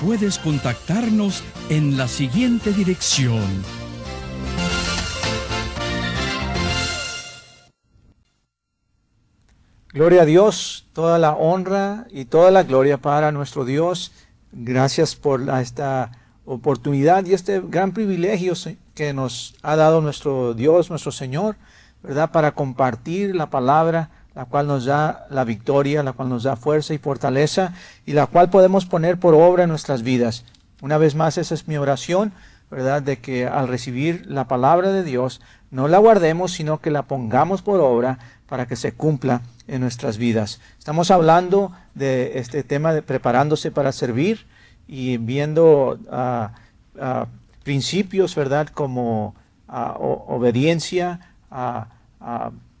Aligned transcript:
puedes 0.00 0.38
contactarnos 0.38 1.44
en 1.68 1.96
la 1.96 2.08
siguiente 2.08 2.72
dirección. 2.72 3.44
Gloria 9.92 10.22
a 10.22 10.24
Dios, 10.24 10.86
toda 10.92 11.18
la 11.18 11.32
honra 11.32 12.06
y 12.10 12.24
toda 12.24 12.50
la 12.50 12.62
gloria 12.62 12.98
para 12.98 13.32
nuestro 13.32 13.64
Dios. 13.64 14.12
Gracias 14.52 15.16
por 15.16 15.48
esta 15.60 16.12
oportunidad 16.44 17.26
y 17.26 17.34
este 17.34 17.60
gran 17.60 17.92
privilegio 17.92 18.54
que 18.94 19.12
nos 19.12 19.54
ha 19.62 19.76
dado 19.76 20.00
nuestro 20.00 20.54
Dios, 20.54 20.90
nuestro 20.90 21.12
Señor, 21.12 21.56
¿verdad? 22.02 22.30
Para 22.30 22.52
compartir 22.52 23.34
la 23.34 23.50
palabra 23.50 24.10
la 24.34 24.44
cual 24.44 24.66
nos 24.66 24.84
da 24.84 25.26
la 25.30 25.44
victoria, 25.44 26.02
la 26.02 26.12
cual 26.12 26.28
nos 26.28 26.44
da 26.44 26.56
fuerza 26.56 26.94
y 26.94 26.98
fortaleza 26.98 27.72
y 28.06 28.12
la 28.12 28.26
cual 28.26 28.50
podemos 28.50 28.86
poner 28.86 29.18
por 29.18 29.34
obra 29.34 29.64
en 29.64 29.70
nuestras 29.70 30.02
vidas. 30.02 30.44
Una 30.82 30.98
vez 30.98 31.14
más, 31.14 31.36
esa 31.38 31.54
es 31.54 31.68
mi 31.68 31.76
oración, 31.76 32.32
¿verdad? 32.70 33.02
De 33.02 33.18
que 33.18 33.46
al 33.46 33.68
recibir 33.68 34.24
la 34.26 34.46
palabra 34.46 34.92
de 34.92 35.02
Dios, 35.02 35.40
no 35.70 35.88
la 35.88 35.98
guardemos, 35.98 36.52
sino 36.52 36.80
que 36.80 36.90
la 36.90 37.02
pongamos 37.02 37.62
por 37.62 37.80
obra 37.80 38.18
para 38.48 38.66
que 38.66 38.76
se 38.76 38.92
cumpla 38.92 39.42
en 39.68 39.80
nuestras 39.80 40.18
vidas. 40.18 40.60
Estamos 40.78 41.10
hablando 41.10 41.72
de 41.94 42.38
este 42.38 42.62
tema 42.62 42.92
de 42.92 43.02
preparándose 43.02 43.70
para 43.70 43.92
servir 43.92 44.46
y 44.88 45.18
viendo 45.18 45.98
ah, 46.10 46.52
ah, 46.98 47.26
principios, 47.62 48.34
¿verdad? 48.34 48.68
Como 48.68 49.34
ah, 49.68 49.94
obediencia, 49.98 51.20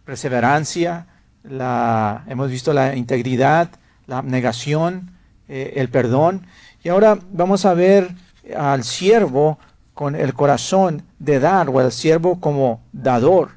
perseverancia, 0.04 1.06
la, 1.42 2.24
hemos 2.28 2.50
visto 2.50 2.72
la 2.72 2.96
integridad, 2.96 3.70
la 4.06 4.18
abnegación, 4.18 5.10
eh, 5.48 5.74
el 5.76 5.88
perdón. 5.88 6.46
Y 6.82 6.88
ahora 6.88 7.18
vamos 7.32 7.64
a 7.64 7.74
ver 7.74 8.10
al 8.56 8.84
siervo 8.84 9.58
con 9.94 10.14
el 10.14 10.34
corazón 10.34 11.02
de 11.18 11.40
dar 11.40 11.68
o 11.68 11.78
al 11.78 11.92
siervo 11.92 12.40
como 12.40 12.80
dador. 12.92 13.50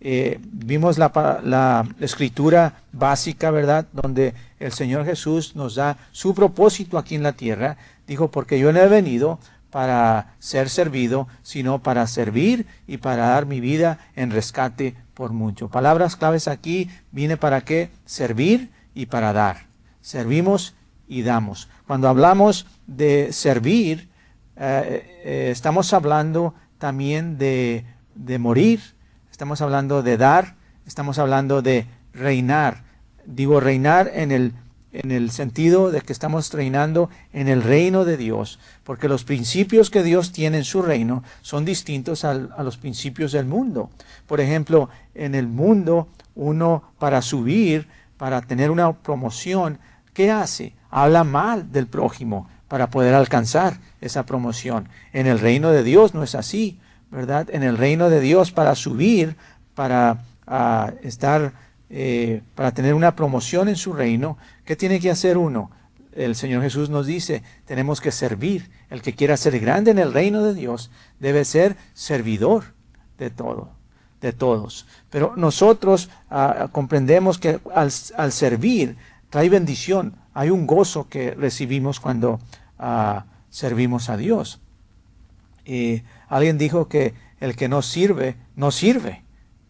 Eh, 0.00 0.38
vimos 0.42 0.96
la, 0.98 1.40
la, 1.42 1.86
escritura 1.98 2.82
básica, 2.92 3.50
¿verdad? 3.50 3.86
Donde 3.92 4.34
el 4.60 4.72
Señor 4.72 5.04
Jesús 5.04 5.56
nos 5.56 5.74
da 5.74 5.96
su 6.12 6.34
propósito 6.34 6.98
aquí 6.98 7.16
en 7.16 7.24
la 7.24 7.32
tierra. 7.32 7.76
Dijo, 8.06 8.30
porque 8.30 8.58
yo 8.58 8.72
no 8.72 8.78
he 8.78 8.88
venido 8.88 9.40
para 9.70 10.34
ser 10.38 10.68
servido, 10.70 11.28
sino 11.42 11.82
para 11.82 12.06
servir 12.06 12.66
y 12.86 12.98
para 12.98 13.28
dar 13.28 13.46
mi 13.46 13.60
vida 13.60 13.98
en 14.14 14.30
rescate 14.30 14.94
por 15.18 15.32
mucho. 15.32 15.68
Palabras 15.68 16.14
claves 16.14 16.46
aquí, 16.46 16.88
viene 17.10 17.36
para 17.36 17.62
qué? 17.62 17.90
Servir 18.04 18.70
y 18.94 19.06
para 19.06 19.32
dar. 19.32 19.66
Servimos 20.00 20.76
y 21.08 21.22
damos. 21.22 21.68
Cuando 21.88 22.08
hablamos 22.08 22.66
de 22.86 23.32
servir, 23.32 24.10
eh, 24.54 25.20
eh, 25.24 25.48
estamos 25.50 25.92
hablando 25.92 26.54
también 26.78 27.36
de, 27.36 27.84
de 28.14 28.38
morir, 28.38 28.80
estamos 29.28 29.60
hablando 29.60 30.04
de 30.04 30.18
dar, 30.18 30.54
estamos 30.86 31.18
hablando 31.18 31.62
de 31.62 31.86
reinar. 32.12 32.84
Digo 33.26 33.58
reinar 33.58 34.12
en 34.14 34.30
el 34.30 34.52
en 34.92 35.10
el 35.10 35.30
sentido 35.30 35.90
de 35.90 36.00
que 36.00 36.12
estamos 36.12 36.52
reinando 36.52 37.10
en 37.32 37.48
el 37.48 37.62
reino 37.62 38.04
de 38.04 38.16
Dios, 38.16 38.58
porque 38.84 39.08
los 39.08 39.24
principios 39.24 39.90
que 39.90 40.02
Dios 40.02 40.32
tiene 40.32 40.58
en 40.58 40.64
su 40.64 40.82
reino 40.82 41.22
son 41.42 41.64
distintos 41.64 42.24
a 42.24 42.34
los 42.34 42.76
principios 42.78 43.32
del 43.32 43.46
mundo. 43.46 43.90
Por 44.26 44.40
ejemplo, 44.40 44.88
en 45.14 45.34
el 45.34 45.46
mundo 45.46 46.08
uno 46.34 46.84
para 46.98 47.20
subir, 47.20 47.88
para 48.16 48.40
tener 48.40 48.70
una 48.70 48.92
promoción, 48.92 49.78
¿qué 50.14 50.30
hace? 50.30 50.74
Habla 50.90 51.24
mal 51.24 51.70
del 51.70 51.86
prójimo 51.86 52.48
para 52.68 52.90
poder 52.90 53.14
alcanzar 53.14 53.78
esa 54.00 54.24
promoción. 54.24 54.88
En 55.12 55.26
el 55.26 55.38
reino 55.38 55.70
de 55.70 55.82
Dios 55.82 56.14
no 56.14 56.22
es 56.22 56.34
así, 56.34 56.78
¿verdad? 57.10 57.48
En 57.50 57.62
el 57.62 57.76
reino 57.76 58.08
de 58.08 58.20
Dios 58.20 58.52
para 58.52 58.74
subir, 58.74 59.36
para 59.74 60.24
ah, 60.46 60.92
estar 61.02 61.52
eh, 61.90 62.42
para 62.54 62.72
tener 62.72 62.92
una 62.92 63.16
promoción 63.16 63.66
en 63.70 63.76
su 63.76 63.94
reino, 63.94 64.36
¿qué 64.68 64.76
tiene 64.76 65.00
que 65.00 65.10
hacer 65.10 65.38
uno? 65.38 65.70
El 66.12 66.36
Señor 66.36 66.60
Jesús 66.60 66.90
nos 66.90 67.06
dice, 67.06 67.42
tenemos 67.64 68.02
que 68.02 68.12
servir. 68.12 68.70
El 68.90 69.00
que 69.00 69.14
quiera 69.14 69.38
ser 69.38 69.58
grande 69.60 69.92
en 69.92 69.98
el 69.98 70.12
reino 70.12 70.42
de 70.42 70.52
Dios 70.52 70.90
debe 71.18 71.46
ser 71.46 71.74
servidor 71.94 72.74
de 73.16 73.30
todo, 73.30 73.70
de 74.20 74.34
todos. 74.34 74.86
Pero 75.08 75.32
nosotros 75.36 76.10
ah, 76.28 76.68
comprendemos 76.70 77.38
que 77.38 77.60
al, 77.74 77.90
servir 78.30 78.98
trae 79.30 79.48
bendición. 79.48 80.16
Hay 80.34 80.50
un 80.50 80.66
gozo 80.66 81.08
que 81.08 81.30
recibimos 81.30 81.98
cuando 81.98 82.38
ah, 82.78 83.24
servimos 83.48 84.10
a 84.10 84.18
Dios. 84.18 84.60
Y 85.64 86.02
alguien 86.28 86.58
dijo 86.58 86.88
que 86.88 87.14
el 87.40 87.56
que 87.56 87.70
no 87.70 87.80
sirve, 87.80 88.36
no 88.54 88.70
sirve. 88.70 89.22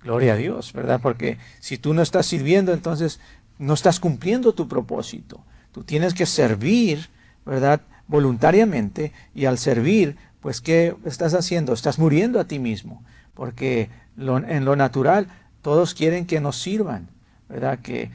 Gloria 0.03 0.32
a 0.32 0.36
Dios, 0.36 0.72
¿verdad? 0.72 0.98
Porque 1.00 1.38
si 1.60 1.78
tú 1.78 1.94
no 1.94 2.03
estás 2.03 2.26
sirviendo, 2.26 2.72
entonces 2.72 3.20
no 3.59 3.75
estás 3.75 4.01
cumpliendo 4.01 4.53
tu 4.53 4.69
propósito. 4.69 5.41
Tú 5.73 5.85
tienes 5.85 6.15
que 6.15 6.27
servir, 6.27 7.09
¿verdad? 7.45 7.81
Voluntariamente 8.07 9.13
y 9.35 9.45
al 9.45 9.59
servir, 9.59 10.17
pues 10.41 10.61
¿qué 10.61 10.97
estás 11.05 11.35
haciendo? 11.35 11.73
Estás 11.73 11.99
muriendo 11.99 12.41
a 12.41 12.45
ti 12.45 12.59
mismo, 12.59 13.03
porque 13.35 13.91
en 14.17 14.65
lo 14.65 14.77
natural 14.77 15.29
todos 15.63 15.95
quieren 15.95 16.27
que 16.27 16.41
nos 16.41 16.57
sirvan, 16.57 17.09
¿verdad? 17.49 17.81
Que 17.81 18.11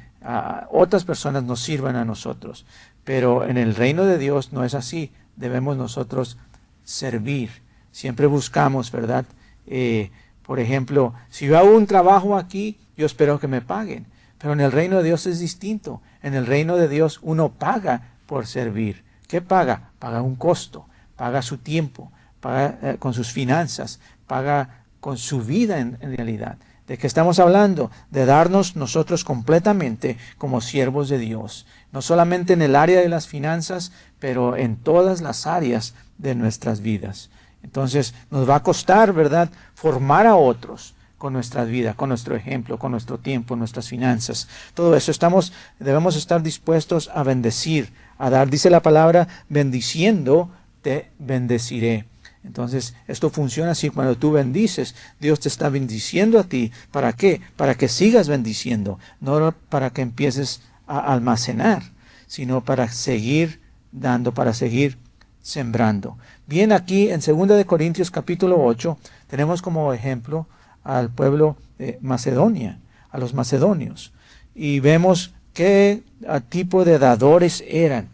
otras 0.71 1.03
personas 1.03 1.43
nos 1.43 1.59
sirvan 1.59 1.95
a 1.95 2.05
nosotros. 2.05 2.65
Pero 3.03 3.45
en 3.45 3.57
el 3.57 3.75
reino 3.75 4.05
de 4.05 4.17
Dios 4.17 4.53
no 4.53 4.63
es 4.63 4.73
así. 4.73 5.11
Debemos 5.35 5.75
nosotros 5.77 6.37
servir. 6.83 7.49
Siempre 7.91 8.27
buscamos, 8.27 8.91
¿verdad? 8.91 9.25
Eh, 9.67 10.11
por 10.45 10.59
ejemplo, 10.59 11.13
si 11.29 11.47
yo 11.47 11.57
hago 11.57 11.75
un 11.75 11.85
trabajo 11.85 12.37
aquí, 12.37 12.77
yo 12.95 13.05
espero 13.05 13.39
que 13.39 13.47
me 13.47 13.61
paguen. 13.61 14.05
Pero 14.43 14.51
en 14.51 14.59
el 14.59 14.73
reino 14.73 14.97
de 14.97 15.03
Dios 15.03 15.25
es 15.25 15.39
distinto. 15.39 16.01
En 16.21 16.33
el 16.33 16.45
reino 16.45 16.75
de 16.75 16.89
Dios 16.89 17.21
uno 17.21 17.53
paga 17.53 18.09
por 18.25 18.45
servir. 18.45 19.05
¿Qué 19.29 19.39
paga? 19.39 19.91
Paga 19.99 20.21
un 20.21 20.35
costo, 20.35 20.85
paga 21.15 21.41
su 21.41 21.59
tiempo, 21.59 22.11
paga 22.41 22.77
eh, 22.81 22.97
con 22.99 23.13
sus 23.13 23.31
finanzas, 23.31 24.01
paga 24.27 24.83
con 24.99 25.17
su 25.17 25.39
vida 25.43 25.79
en, 25.79 25.97
realidad. 26.17 26.57
¿De 26.87 26.97
qué 26.97 27.07
estamos 27.07 27.39
hablando? 27.39 27.89
De 28.11 28.25
darnos 28.25 28.75
nosotros 28.75 29.23
completamente 29.23 30.17
como 30.37 30.59
siervos 30.59 31.07
de 31.07 31.19
Dios. 31.19 31.65
No 31.93 32.01
solamente 32.01 32.51
en 32.51 32.63
el 32.63 32.75
área 32.75 32.99
de 32.99 33.07
las 33.07 33.29
finanzas, 33.29 33.93
pero 34.19 34.57
en 34.57 34.75
todas 34.75 35.21
las 35.21 35.47
áreas 35.47 35.93
de 36.17 36.35
nuestras 36.35 36.81
vidas. 36.81 37.29
Entonces 37.63 38.13
nos 38.29 38.49
va 38.49 38.55
a 38.55 38.63
costar, 38.63 39.13
¿verdad?, 39.13 39.49
formar 39.73 40.27
a 40.27 40.35
otros 40.35 40.95
con 41.23 41.31
nuestra 41.31 41.63
vida, 41.63 41.93
con 41.93 42.09
nuestro 42.09 42.35
ejemplo, 42.35 42.77
con 42.77 42.91
nuestro 42.91 43.17
tiempo, 43.17 43.55
nuestras 43.55 43.87
finanzas. 43.87 44.49
Todo 44.73 44.93
eso 44.93 45.09
estamos, 45.09 45.53
debemos 45.79 46.17
estar 46.17 46.43
dispuestos 46.43 47.09
a 47.15 47.23
bendecir, 47.23 47.93
a 48.17 48.29
dar. 48.29 48.49
Dice 48.49 48.69
la 48.69 48.81
palabra, 48.81 49.29
bendiciendo 49.47 50.51
te 50.81 51.11
bendeciré. 51.19 52.07
Entonces, 52.43 52.93
esto 53.07 53.29
funciona 53.29 53.71
así. 53.71 53.89
Cuando 53.89 54.17
tú 54.17 54.33
bendices, 54.33 54.95
Dios 55.21 55.39
te 55.39 55.47
está 55.47 55.69
bendiciendo 55.69 56.39
a 56.39 56.43
ti. 56.43 56.73
¿Para 56.91 57.13
qué? 57.13 57.39
Para 57.55 57.75
que 57.75 57.87
sigas 57.87 58.27
bendiciendo, 58.27 58.99
no 59.21 59.53
para 59.69 59.91
que 59.91 60.01
empieces 60.01 60.61
a 60.87 60.99
almacenar, 61.13 61.83
sino 62.27 62.65
para 62.65 62.89
seguir 62.89 63.61
dando, 63.93 64.33
para 64.33 64.53
seguir 64.53 64.97
sembrando. 65.41 66.17
Bien, 66.47 66.73
aquí 66.73 67.11
en 67.11 67.21
2 67.21 67.47
de 67.47 67.65
Corintios 67.65 68.11
capítulo 68.11 68.61
8 68.61 68.97
tenemos 69.29 69.61
como 69.61 69.93
ejemplo 69.93 70.47
al 70.83 71.09
pueblo 71.09 71.57
de 71.77 71.97
Macedonia, 72.01 72.79
a 73.11 73.17
los 73.17 73.33
macedonios, 73.33 74.13
y 74.55 74.79
vemos 74.79 75.33
qué 75.53 76.03
tipo 76.49 76.85
de 76.85 76.99
dadores 76.99 77.63
eran. 77.67 78.09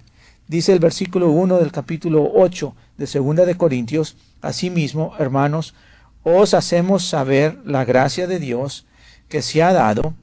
Dice 0.47 0.73
el 0.73 0.79
versículo 0.79 1.29
1 1.31 1.57
del 1.57 1.71
capítulo 1.71 2.31
8 2.33 2.75
de 2.97 3.07
Segunda 3.07 3.45
de 3.45 3.55
Corintios, 3.55 4.15
Asimismo, 4.41 5.13
hermanos, 5.19 5.73
os 6.23 6.53
hacemos 6.53 7.05
saber 7.05 7.59
la 7.65 7.83
gracia 7.85 8.25
de 8.27 8.39
Dios 8.39 8.85
que 9.27 9.41
se 9.41 9.61
ha 9.61 9.73
dado 9.73 10.13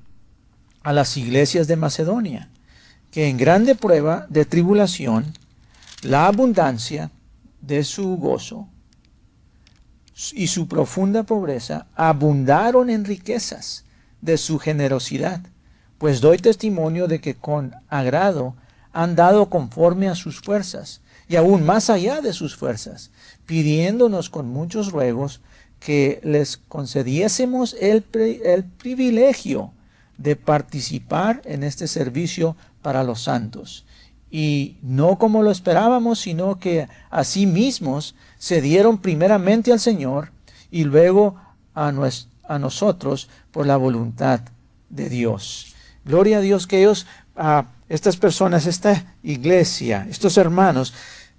a 0.82 0.92
las 0.92 1.16
iglesias 1.16 1.66
de 1.66 1.76
Macedonia, 1.76 2.48
que 3.10 3.28
en 3.28 3.36
grande 3.36 3.74
prueba 3.74 4.26
de 4.30 4.44
tribulación, 4.44 5.34
la 6.02 6.26
abundancia 6.26 7.10
de 7.60 7.84
su 7.84 8.16
gozo 8.16 8.68
y 10.34 10.46
su 10.46 10.66
profunda 10.66 11.24
pobreza 11.24 11.86
abundaron 11.94 12.88
en 12.90 13.04
riquezas 13.04 13.84
de 14.20 14.38
su 14.38 14.58
generosidad, 14.58 15.40
pues 15.98 16.20
doy 16.20 16.38
testimonio 16.38 17.06
de 17.06 17.20
que 17.20 17.34
con 17.34 17.74
agrado 17.88 18.54
han 18.92 19.14
dado 19.14 19.50
conforme 19.50 20.08
a 20.08 20.14
sus 20.14 20.40
fuerzas, 20.40 21.02
y 21.28 21.36
aún 21.36 21.64
más 21.66 21.90
allá 21.90 22.20
de 22.20 22.32
sus 22.32 22.56
fuerzas, 22.56 23.10
pidiéndonos 23.46 24.30
con 24.30 24.48
muchos 24.48 24.92
ruegos 24.92 25.40
que 25.80 26.20
les 26.22 26.56
concediésemos 26.56 27.76
el, 27.80 28.04
el 28.44 28.64
privilegio 28.64 29.72
de 30.16 30.36
participar 30.36 31.42
en 31.44 31.62
este 31.62 31.88
servicio 31.88 32.56
para 32.80 33.04
los 33.04 33.22
santos. 33.22 33.85
Y 34.30 34.76
no 34.82 35.18
como 35.18 35.42
lo 35.42 35.50
esperábamos, 35.50 36.20
sino 36.20 36.58
que 36.58 36.88
a 37.10 37.24
sí 37.24 37.46
mismos 37.46 38.14
se 38.38 38.60
dieron 38.60 38.98
primeramente 38.98 39.72
al 39.72 39.80
Señor 39.80 40.32
y 40.70 40.84
luego 40.84 41.36
a, 41.74 41.92
a 42.48 42.58
nosotros 42.58 43.28
por 43.52 43.66
la 43.66 43.76
voluntad 43.76 44.40
de 44.88 45.08
Dios. 45.08 45.74
Gloria 46.04 46.38
a 46.38 46.40
Dios 46.40 46.66
que 46.66 46.80
ellos, 46.80 47.06
a 47.36 47.66
estas 47.88 48.16
personas, 48.16 48.66
esta 48.66 49.14
iglesia, 49.22 50.06
estos 50.10 50.36
hermanos, 50.36 50.92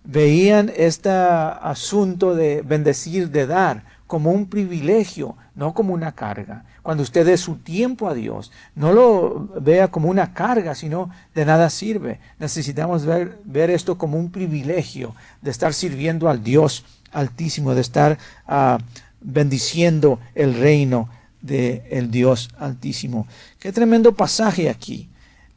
veían 0.04 0.72
este 0.76 1.10
asunto 1.10 2.34
de 2.36 2.62
bendecir, 2.62 3.30
de 3.30 3.46
dar, 3.48 3.84
como 4.08 4.32
un 4.32 4.48
privilegio, 4.48 5.36
no 5.58 5.74
como 5.74 5.94
una 5.94 6.12
carga. 6.14 6.64
Cuando 6.84 7.02
usted 7.02 7.26
dé 7.26 7.36
su 7.36 7.56
tiempo 7.56 8.08
a 8.08 8.14
Dios, 8.14 8.52
no 8.76 8.94
lo 8.94 9.50
vea 9.60 9.90
como 9.90 10.08
una 10.08 10.32
carga, 10.32 10.76
sino 10.76 11.10
de 11.34 11.46
nada 11.46 11.72
sirve. 11.72 12.20
Necesitamos 12.40 13.06
ver, 13.06 13.40
ver 13.44 13.72
esto 13.72 13.98
como 13.98 14.20
un 14.20 14.32
privilegio 14.32 15.16
de 15.42 15.50
estar 15.50 15.74
sirviendo 15.74 16.30
al 16.30 16.44
Dios 16.44 16.86
Altísimo, 17.12 17.74
de 17.74 17.82
estar 17.82 18.20
uh, 18.48 18.78
bendiciendo 19.20 20.20
el 20.36 20.54
reino 20.54 21.10
del 21.42 21.82
el 21.90 22.12
Dios 22.12 22.50
Altísimo. 22.60 23.26
Qué 23.58 23.72
tremendo 23.72 24.14
pasaje 24.14 24.70
aquí. 24.70 25.10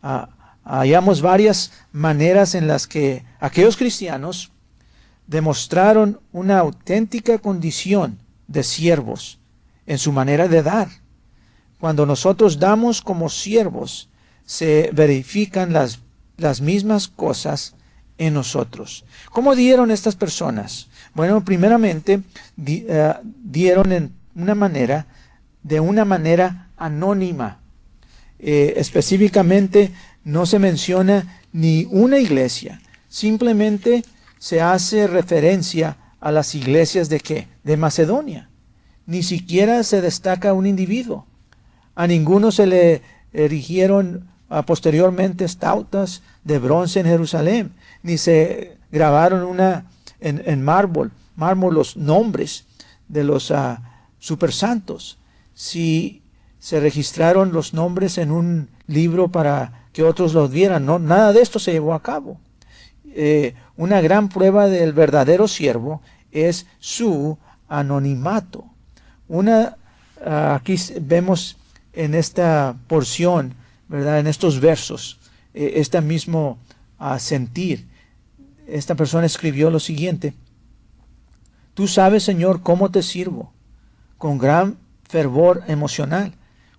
Uh, 0.02 0.24
hallamos 0.64 1.20
varias 1.20 1.72
maneras 1.92 2.54
en 2.54 2.66
las 2.66 2.86
que 2.86 3.22
aquellos 3.38 3.76
cristianos 3.76 4.50
demostraron 5.26 6.20
una 6.32 6.58
auténtica 6.58 7.36
condición 7.38 8.18
de 8.48 8.62
siervos 8.62 9.39
en 9.86 9.98
su 9.98 10.12
manera 10.12 10.48
de 10.48 10.62
dar. 10.62 10.88
Cuando 11.78 12.06
nosotros 12.06 12.58
damos 12.58 13.00
como 13.00 13.28
siervos, 13.28 14.08
se 14.44 14.90
verifican 14.92 15.72
las, 15.72 16.00
las 16.36 16.60
mismas 16.60 17.08
cosas 17.08 17.74
en 18.18 18.34
nosotros. 18.34 19.04
¿Cómo 19.30 19.54
dieron 19.54 19.90
estas 19.90 20.14
personas? 20.14 20.88
Bueno, 21.14 21.42
primeramente 21.44 22.20
eh, 22.66 23.14
dieron 23.24 23.92
en 23.92 24.12
una 24.34 24.54
manera, 24.54 25.06
de 25.62 25.80
una 25.80 26.04
manera 26.04 26.68
anónima. 26.76 27.60
Eh, 28.38 28.74
específicamente 28.76 29.92
no 30.24 30.44
se 30.44 30.58
menciona 30.58 31.42
ni 31.52 31.86
una 31.90 32.18
iglesia, 32.18 32.80
simplemente 33.08 34.04
se 34.38 34.60
hace 34.60 35.06
referencia 35.06 35.96
a 36.20 36.30
las 36.30 36.54
iglesias 36.54 37.08
de 37.08 37.20
qué? 37.20 37.48
De 37.64 37.76
Macedonia. 37.76 38.49
Ni 39.10 39.24
siquiera 39.24 39.82
se 39.82 40.00
destaca 40.00 40.52
un 40.52 40.66
individuo. 40.68 41.26
A 41.96 42.06
ninguno 42.06 42.52
se 42.52 42.68
le 42.68 43.02
erigieron 43.32 44.28
ah, 44.48 44.64
posteriormente 44.64 45.44
estautas 45.44 46.22
de 46.44 46.60
bronce 46.60 47.00
en 47.00 47.06
Jerusalén, 47.06 47.72
ni 48.04 48.18
se 48.18 48.76
grabaron 48.92 49.42
una 49.42 49.90
en, 50.20 50.62
mármol, 50.62 51.10
mármol 51.34 51.74
los 51.74 51.96
nombres 51.96 52.66
de 53.08 53.24
los 53.24 53.50
uh, 53.50 53.78
supersantos. 54.20 55.18
Si 55.54 56.22
se 56.60 56.78
registraron 56.78 57.50
los 57.52 57.74
nombres 57.74 58.16
en 58.16 58.30
un 58.30 58.68
libro 58.86 59.26
para 59.26 59.88
que 59.92 60.04
otros 60.04 60.34
los 60.34 60.52
vieran. 60.52 60.86
No, 60.86 61.00
nada 61.00 61.32
de 61.32 61.42
esto 61.42 61.58
se 61.58 61.72
llevó 61.72 61.94
a 61.94 62.02
cabo. 62.04 62.38
Eh, 63.06 63.56
una 63.76 64.00
gran 64.00 64.28
prueba 64.28 64.68
del 64.68 64.92
verdadero 64.92 65.48
siervo 65.48 66.00
es 66.30 66.66
su 66.78 67.38
anonimato. 67.66 68.66
Una, 69.30 69.76
ah, 70.24 70.56
aquí 70.56 70.76
vemos 71.00 71.56
en 71.92 72.14
esta 72.14 72.76
porción, 72.88 73.54
¿verdad? 73.88 74.18
En 74.18 74.26
estos 74.26 74.60
versos, 74.60 75.18
este 75.54 76.00
mismo 76.00 76.58
ah, 76.98 77.18
sentir. 77.18 77.86
Esta 78.66 78.94
persona 78.94 79.26
escribió 79.26 79.70
lo 79.70 79.80
siguiente. 79.80 80.34
Tú 81.74 81.88
sabes, 81.88 82.24
Señor, 82.24 82.62
cómo 82.62 82.90
te 82.90 83.02
sirvo, 83.02 83.52
con 84.18 84.36
gran 84.36 84.76
fervor 85.08 85.62
emocional, 85.66 86.34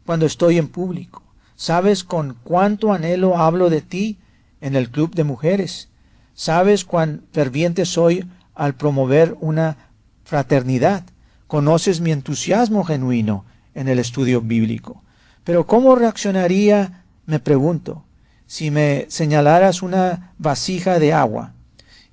cuando 0.06 0.26
estoy 0.26 0.58
en 0.58 0.68
público 0.68 1.22
Sabes 1.62 2.04
con 2.04 2.38
cuánto 2.44 2.92
anhelo 2.92 3.38
hablo 3.38 3.70
de 3.70 3.82
ti 3.82 4.18
en 4.62 4.76
el 4.76 4.90
club 4.90 5.14
de 5.14 5.24
mujeres. 5.24 5.90
Sabes 6.34 6.86
cuán 6.86 7.22
ferviente 7.34 7.86
soy 7.86 8.28
al 8.56 8.74
promover 8.74 9.38
una 9.42 9.78
fraternidad. 10.24 11.04
Conoces 11.52 12.00
mi 12.00 12.14
entusiasmo 12.14 12.86
genuino 12.86 13.44
en 13.76 13.90
el 13.90 14.00
estudio 14.00 14.40
bíblico. 14.40 15.04
Pero 15.44 15.68
¿cómo 15.68 15.96
reaccionaría, 15.96 17.04
me 17.26 17.42
pregunto, 17.42 18.06
si 18.48 18.72
me 18.72 19.06
señalaras 19.10 19.82
una 19.82 20.32
vasija 20.38 20.98
de 20.98 21.12
agua 21.12 21.52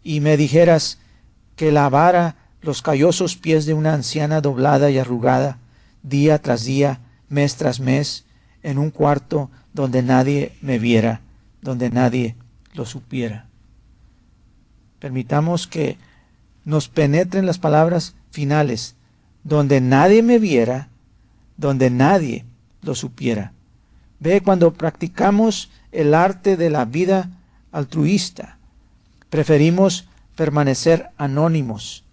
y 0.03 0.19
me 0.19 0.37
dijeras 0.37 0.99
que 1.55 1.71
lavara 1.71 2.35
los 2.63 2.83
callosos 2.83 3.37
pies 3.37 3.65
de 3.65 3.75
una 3.75 3.95
anciana 3.95 4.41
doblada 4.41 4.91
y 4.91 4.99
arrugada, 4.99 5.59
día 6.03 6.43
tras 6.43 6.65
día, 6.65 6.99
mes 7.29 7.55
tras 7.55 7.79
mes, 7.79 8.25
en 8.65 8.77
un 8.77 8.91
cuarto 8.91 9.53
donde 9.73 10.03
nadie 10.03 10.51
me 10.63 10.81
viera, 10.81 11.21
donde 11.63 11.91
nadie 11.91 12.35
lo 12.75 12.85
supiera. 12.87 13.47
Permitamos 14.99 15.69
que 15.69 15.97
nos 16.65 16.89
penetren 16.89 17.47
las 17.47 17.61
palabras 17.61 18.17
finales, 18.33 18.97
donde 19.45 19.81
nadie 19.81 20.23
me 20.23 20.39
viera, 20.39 20.89
donde 21.57 21.91
nadie 21.91 22.45
lo 22.83 22.95
supiera. 22.95 23.53
Ve 24.21 24.41
cuando 24.41 24.73
practicamos 24.75 25.71
el 25.93 26.15
arte 26.15 26.57
de 26.57 26.71
la 26.71 26.85
vida 26.85 27.31
altruista, 27.73 28.59
preferimos 29.31 30.09
permanecer 30.37 31.11
anónimos. 31.17 32.05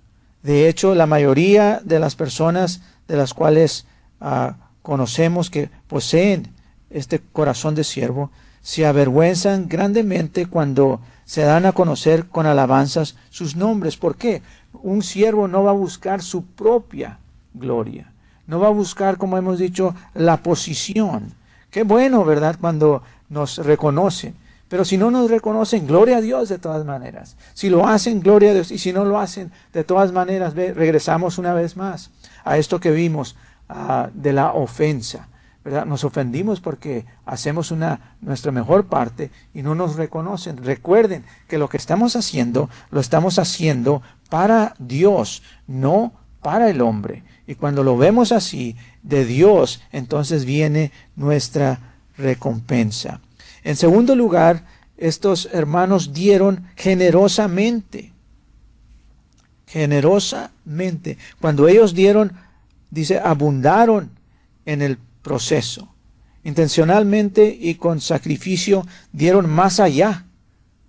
De 0.44 0.68
hecho, 0.70 0.96
la 0.96 1.08
mayoría 1.08 1.82
de 1.84 2.00
las 2.00 2.16
personas 2.16 2.82
de 3.08 3.18
las 3.18 3.34
cuales 3.34 3.86
ah, 4.22 4.58
conocemos 4.82 5.50
que 5.50 5.70
poseen 5.88 6.54
este 6.90 7.20
corazón 7.20 7.76
de 7.76 7.84
siervo, 7.84 8.32
se 8.62 8.86
avergüenzan 8.86 9.68
grandemente 9.68 10.48
cuando 10.48 11.02
se 11.26 11.42
dan 11.42 11.66
a 11.66 11.72
conocer 11.72 12.28
con 12.28 12.46
alabanzas 12.46 13.16
sus 13.30 13.56
nombres. 13.56 13.98
¿Por 13.98 14.16
qué? 14.16 14.42
Un 14.84 15.02
siervo 15.02 15.48
no 15.48 15.64
va 15.64 15.72
a 15.72 15.76
buscar 15.76 16.22
su 16.22 16.46
propia 16.46 17.20
gloria, 17.54 18.12
no 18.48 18.60
va 18.60 18.68
a 18.68 18.72
buscar, 18.72 19.18
como 19.18 19.38
hemos 19.38 19.60
dicho, 19.60 19.96
la 20.14 20.38
posición. 20.38 21.34
Qué 21.72 21.84
bueno, 21.84 22.24
¿verdad? 22.24 22.58
Cuando 22.60 23.04
nos 23.30 23.58
reconocen. 23.58 24.36
Pero 24.68 24.84
si 24.84 24.98
no 24.98 25.12
nos 25.12 25.30
reconocen, 25.30 25.86
gloria 25.86 26.18
a 26.18 26.22
Dios 26.22 26.50
de 26.50 26.58
todas 26.58 26.86
maneras. 26.86 27.38
Si 27.54 27.70
lo 27.70 27.88
hacen, 27.88 28.20
gloria 28.20 28.52
a 28.52 28.54
Dios. 28.54 28.72
Y 28.72 28.80
si 28.80 28.92
no 28.92 29.06
lo 29.06 29.20
hacen, 29.20 29.52
de 29.74 29.84
todas 29.84 30.12
maneras, 30.12 30.56
regresamos 30.56 31.38
una 31.38 31.54
vez 31.54 31.78
más 31.78 32.10
a 32.44 32.58
esto 32.58 32.80
que 32.80 32.92
vimos 32.92 33.36
Ah, 33.68 34.10
de 34.14 34.32
la 34.32 34.54
ofensa. 34.54 35.28
Nos 35.66 36.04
ofendimos 36.04 36.60
porque 36.60 37.06
hacemos 37.26 37.72
una, 37.72 38.16
nuestra 38.22 38.52
mejor 38.52 38.86
parte 38.86 39.32
y 39.54 39.64
no 39.64 39.74
nos 39.74 39.96
reconocen. 39.96 40.58
Recuerden 40.58 41.26
que 41.48 41.58
lo 41.58 41.70
que 41.70 41.78
estamos 41.78 42.16
haciendo, 42.16 42.70
lo 42.92 43.00
estamos 43.00 43.40
haciendo 43.40 44.04
para 44.30 44.76
Dios, 44.78 45.42
no 45.66 46.14
para 46.42 46.70
el 46.70 46.82
hombre. 46.82 47.24
Y 47.48 47.56
cuando 47.56 47.84
lo 47.84 47.98
vemos 47.98 48.32
así, 48.32 48.76
de 49.02 49.26
Dios, 49.26 49.82
entonces 49.92 50.46
viene 50.46 50.92
nuestra 51.16 51.98
recompensa. 52.18 53.20
En 53.64 53.76
segundo 53.76 54.16
lugar, 54.16 54.66
estos 54.98 55.50
hermanos 55.52 56.14
dieron 56.14 56.68
generosamente. 56.76 58.14
Generosamente. 59.66 61.18
Cuando 61.42 61.68
ellos 61.68 61.96
dieron 61.96 62.34
dice, 62.92 63.20
abundaron 63.20 64.10
en 64.66 64.82
el 64.82 64.98
proceso. 65.26 65.90
Intencionalmente 66.44 67.58
y 67.60 67.76
con 67.76 68.00
sacrificio 68.00 68.86
dieron 69.12 69.50
más 69.50 69.80
allá 69.80 70.26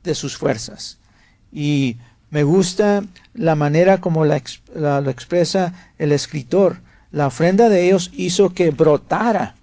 de 0.05 0.15
sus 0.15 0.37
fuerzas. 0.37 0.99
Y 1.51 1.97
me 2.29 2.43
gusta 2.43 3.03
la 3.33 3.55
manera 3.55 4.03
como 4.03 4.27
lo 4.27 4.35
expresa 5.11 5.73
el 5.97 6.13
escritor. 6.13 6.83
La 7.11 7.29
ofrenda 7.29 7.71
de 7.71 7.87
ellos 7.87 8.11
hizo 8.13 8.53
que 8.53 8.71
brotara, 8.71 9.55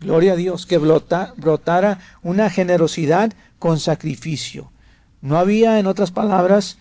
gloria 0.00 0.34
a 0.34 0.36
Dios, 0.36 0.66
que 0.66 0.76
brotara 0.76 1.98
una 2.22 2.50
generosidad 2.50 3.32
con 3.58 3.80
sacrificio. 3.80 4.70
No 5.22 5.38
había, 5.38 5.78
en 5.78 5.86
otras 5.86 6.10
palabras, 6.10 6.76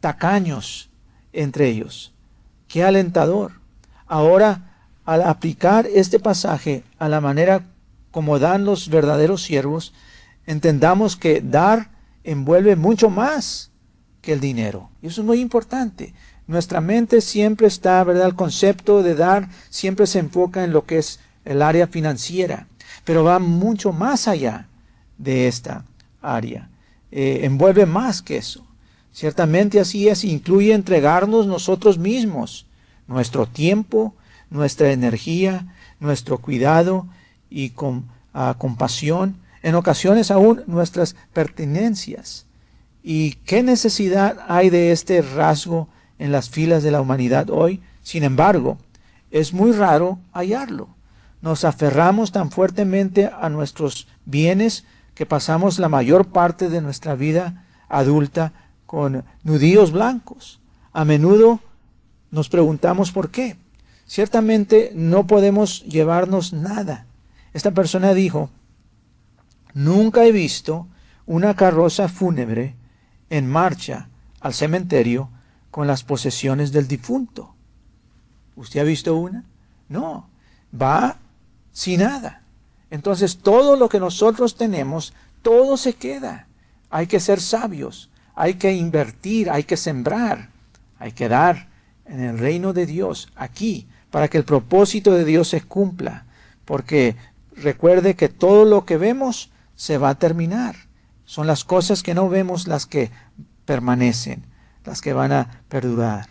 tacaños 0.00 0.90
entre 1.32 1.68
ellos. 1.68 2.12
Qué 2.66 2.82
alentador. 2.82 3.52
Ahora, 4.08 4.71
al 5.04 5.22
aplicar 5.22 5.86
este 5.86 6.18
pasaje 6.18 6.84
a 6.98 7.08
la 7.08 7.20
manera 7.20 7.64
como 8.10 8.38
dan 8.38 8.64
los 8.64 8.88
verdaderos 8.88 9.42
siervos, 9.42 9.92
entendamos 10.46 11.16
que 11.16 11.40
dar 11.40 11.90
envuelve 12.24 12.76
mucho 12.76 13.10
más 13.10 13.70
que 14.20 14.32
el 14.32 14.40
dinero. 14.40 14.90
Y 15.00 15.08
eso 15.08 15.22
es 15.22 15.26
muy 15.26 15.40
importante. 15.40 16.14
Nuestra 16.46 16.80
mente 16.80 17.20
siempre 17.20 17.66
está, 17.66 18.02
¿verdad? 18.04 18.26
El 18.26 18.34
concepto 18.34 19.02
de 19.02 19.14
dar 19.14 19.48
siempre 19.70 20.06
se 20.06 20.18
enfoca 20.18 20.64
en 20.64 20.72
lo 20.72 20.84
que 20.84 20.98
es 20.98 21.20
el 21.44 21.62
área 21.62 21.86
financiera, 21.86 22.66
pero 23.04 23.24
va 23.24 23.38
mucho 23.38 23.92
más 23.92 24.28
allá 24.28 24.68
de 25.18 25.48
esta 25.48 25.84
área. 26.20 26.68
Eh, 27.10 27.40
envuelve 27.42 27.86
más 27.86 28.22
que 28.22 28.36
eso. 28.36 28.64
Ciertamente 29.12 29.80
así 29.80 30.08
es, 30.08 30.24
incluye 30.24 30.72
entregarnos 30.72 31.46
nosotros 31.46 31.98
mismos, 31.98 32.66
nuestro 33.06 33.46
tiempo, 33.46 34.14
nuestra 34.52 34.92
energía, 34.92 35.74
nuestro 35.98 36.38
cuidado 36.38 37.06
y 37.50 37.70
con 37.70 38.04
ah, 38.34 38.54
compasión, 38.58 39.36
en 39.62 39.74
ocasiones 39.74 40.30
aún 40.30 40.62
nuestras 40.66 41.16
pertenencias. 41.32 42.46
¿Y 43.02 43.34
qué 43.46 43.62
necesidad 43.62 44.38
hay 44.46 44.70
de 44.70 44.92
este 44.92 45.22
rasgo 45.22 45.88
en 46.18 46.30
las 46.32 46.50
filas 46.50 46.82
de 46.82 46.90
la 46.90 47.00
humanidad 47.00 47.50
hoy? 47.50 47.80
Sin 48.02 48.22
embargo, 48.24 48.78
es 49.30 49.52
muy 49.52 49.72
raro 49.72 50.18
hallarlo. 50.32 50.88
Nos 51.40 51.64
aferramos 51.64 52.30
tan 52.30 52.50
fuertemente 52.50 53.30
a 53.40 53.48
nuestros 53.48 54.06
bienes 54.24 54.84
que 55.14 55.26
pasamos 55.26 55.78
la 55.78 55.88
mayor 55.88 56.26
parte 56.26 56.68
de 56.68 56.80
nuestra 56.80 57.14
vida 57.14 57.64
adulta 57.88 58.52
con 58.86 59.24
nudillos 59.42 59.90
blancos. 59.90 60.60
A 60.92 61.04
menudo 61.04 61.60
nos 62.30 62.48
preguntamos 62.48 63.10
por 63.10 63.30
qué. 63.30 63.56
Ciertamente 64.06 64.92
no 64.94 65.26
podemos 65.26 65.84
llevarnos 65.84 66.52
nada. 66.52 67.06
Esta 67.52 67.70
persona 67.70 68.14
dijo, 68.14 68.50
nunca 69.74 70.24
he 70.24 70.32
visto 70.32 70.86
una 71.26 71.54
carroza 71.54 72.08
fúnebre 72.08 72.76
en 73.30 73.48
marcha 73.48 74.08
al 74.40 74.54
cementerio 74.54 75.30
con 75.70 75.86
las 75.86 76.02
posesiones 76.02 76.72
del 76.72 76.88
difunto. 76.88 77.54
¿Usted 78.56 78.80
ha 78.80 78.84
visto 78.84 79.16
una? 79.16 79.44
No, 79.88 80.28
va 80.78 81.18
sin 81.72 82.00
nada. 82.00 82.42
Entonces 82.90 83.38
todo 83.38 83.76
lo 83.76 83.88
que 83.88 83.98
nosotros 84.00 84.56
tenemos, 84.56 85.14
todo 85.40 85.76
se 85.76 85.94
queda. 85.94 86.46
Hay 86.90 87.06
que 87.06 87.20
ser 87.20 87.40
sabios, 87.40 88.10
hay 88.34 88.54
que 88.54 88.74
invertir, 88.74 89.50
hay 89.50 89.64
que 89.64 89.78
sembrar, 89.78 90.50
hay 90.98 91.12
que 91.12 91.28
dar 91.28 91.68
en 92.04 92.20
el 92.20 92.38
reino 92.38 92.74
de 92.74 92.84
Dios, 92.84 93.32
aquí, 93.34 93.86
para 94.12 94.28
que 94.28 94.38
el 94.38 94.44
propósito 94.44 95.12
de 95.12 95.24
Dios 95.24 95.48
se 95.48 95.62
cumpla. 95.62 96.26
Porque 96.64 97.16
recuerde 97.56 98.14
que 98.14 98.28
todo 98.28 98.64
lo 98.64 98.84
que 98.84 98.98
vemos 98.98 99.50
se 99.74 99.98
va 99.98 100.10
a 100.10 100.18
terminar. 100.18 100.76
Son 101.24 101.48
las 101.48 101.64
cosas 101.64 102.04
que 102.04 102.14
no 102.14 102.28
vemos 102.28 102.68
las 102.68 102.86
que 102.86 103.10
permanecen, 103.64 104.44
las 104.84 105.00
que 105.00 105.14
van 105.14 105.32
a 105.32 105.62
perdurar. 105.68 106.28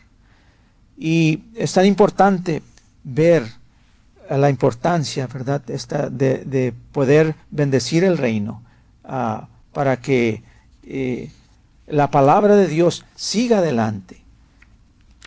Y 0.96 1.44
es 1.56 1.74
tan 1.74 1.88
importante 1.88 2.62
ver 3.04 3.52
la 4.30 4.50
importancia, 4.52 5.26
¿verdad?, 5.26 5.68
Esta 5.70 6.08
de, 6.10 6.74
poder 6.92 7.36
bendecir 7.50 8.04
el 8.04 8.20
reino 8.20 8.62
ah, 9.04 9.48
para 9.74 9.98
que 9.98 10.44
eh, 10.84 11.32
la 11.88 12.12
palabra 12.12 12.56
de 12.56 12.68
Dios 12.68 13.06
siga 13.16 13.58
adelante. 13.58 14.22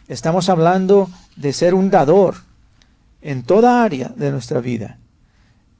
Estamos 0.07 0.49
hablando 0.49 1.11
de 1.37 1.53
ser 1.53 1.75
un 1.75 1.91
dador 1.91 2.37
en 3.23 3.43
toda 3.43 3.83
área 3.83 4.09
de 4.17 4.31
nuestra 4.31 4.61
vida. 4.61 4.99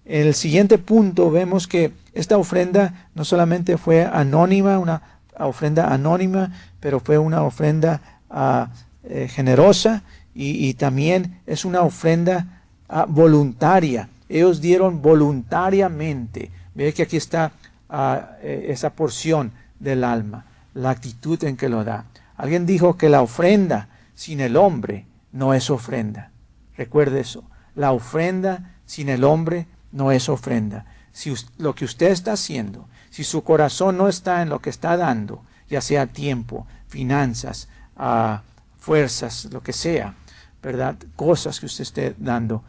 En 0.05 0.27
el 0.27 0.35
siguiente 0.35 0.79
punto 0.79 1.31
vemos 1.31 1.67
que 1.67 1.93
esta 2.13 2.37
ofrenda 2.37 3.09
no 3.15 3.25
solamente 3.25 3.77
fue 3.79 4.05
anónima, 4.05 4.79
una 4.79 5.21
ofrenda 5.39 5.93
anónima, 5.93 6.53
pero 6.81 7.01
fue 7.01 7.19
una 7.19 7.43
ofrenda 7.43 8.01
ah, 8.31 8.69
eh, 9.05 9.29
generosa 9.29 10.03
y, 10.35 10.75
también 10.75 11.39
es 11.47 11.65
una 11.65 11.83
ofrenda 11.83 12.55
Ah, 12.89 13.07
voluntaria. 13.09 14.09
Ellos 14.29 14.61
dieron 14.61 15.01
voluntariamente. 15.01 16.51
Ve 16.75 16.93
que 16.93 17.03
aquí 17.03 17.17
está 17.17 17.53
ah, 17.89 18.37
eh, 18.43 18.67
esa 18.69 18.91
porción 18.91 19.53
del 19.81 20.05
alma, 20.05 20.45
la 20.75 20.91
actitud 20.91 21.43
en 21.45 21.57
que 21.57 21.69
lo 21.69 21.83
da. 21.83 22.05
Alguien 22.37 22.67
dijo 22.67 22.97
que 22.97 23.09
la 23.09 23.23
ofrenda 23.23 23.89
sin 24.15 24.41
el 24.41 24.57
hombre 24.57 25.07
no 25.35 25.53
es 25.53 25.69
ofrenda. 25.69 26.31
Recuerde 26.79 27.21
eso. 27.21 27.45
La 27.75 27.93
ofrenda 27.93 28.77
sin 28.87 29.11
el 29.11 29.23
hombre 29.23 29.67
no 29.93 30.13
es 30.13 30.31
ofrenda. 30.31 30.87
Si 31.13 31.35
lo 31.59 31.75
que 31.75 31.85
usted 31.85 32.11
está 32.11 32.33
haciendo, 32.33 32.89
si 33.11 33.23
su 33.23 33.45
corazón 33.45 33.99
no 33.99 34.09
está 34.09 34.41
en 34.41 34.49
lo 34.49 34.61
que 34.61 34.71
está 34.71 34.97
dando, 34.97 35.43
ya 35.69 35.83
sea 35.83 36.07
tiempo, 36.07 36.67
finanzas, 36.89 37.69
ah, 37.99 38.41
fuerzas, 38.79 39.49
lo 39.53 39.63
que 39.63 39.75
sea, 39.75 40.15
¿verdad? 40.63 40.97
Cosas 41.15 41.61
que 41.61 41.67
usted 41.67 41.83
esté 41.83 42.15
dando, 42.17 42.65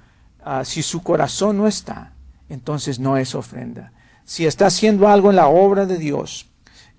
Ah, 0.48 0.64
si 0.64 0.84
su 0.84 1.02
corazón 1.02 1.58
no 1.58 1.68
está, 1.68 2.12
entonces 2.50 3.00
no 3.00 3.18
es 3.18 3.34
ofrenda. 3.34 3.92
Si 4.26 4.46
está 4.46 4.68
haciendo 4.68 5.08
algo 5.08 5.32
en 5.32 5.38
la 5.38 5.48
obra 5.48 5.88
de 5.88 5.98
Dios, 5.98 6.46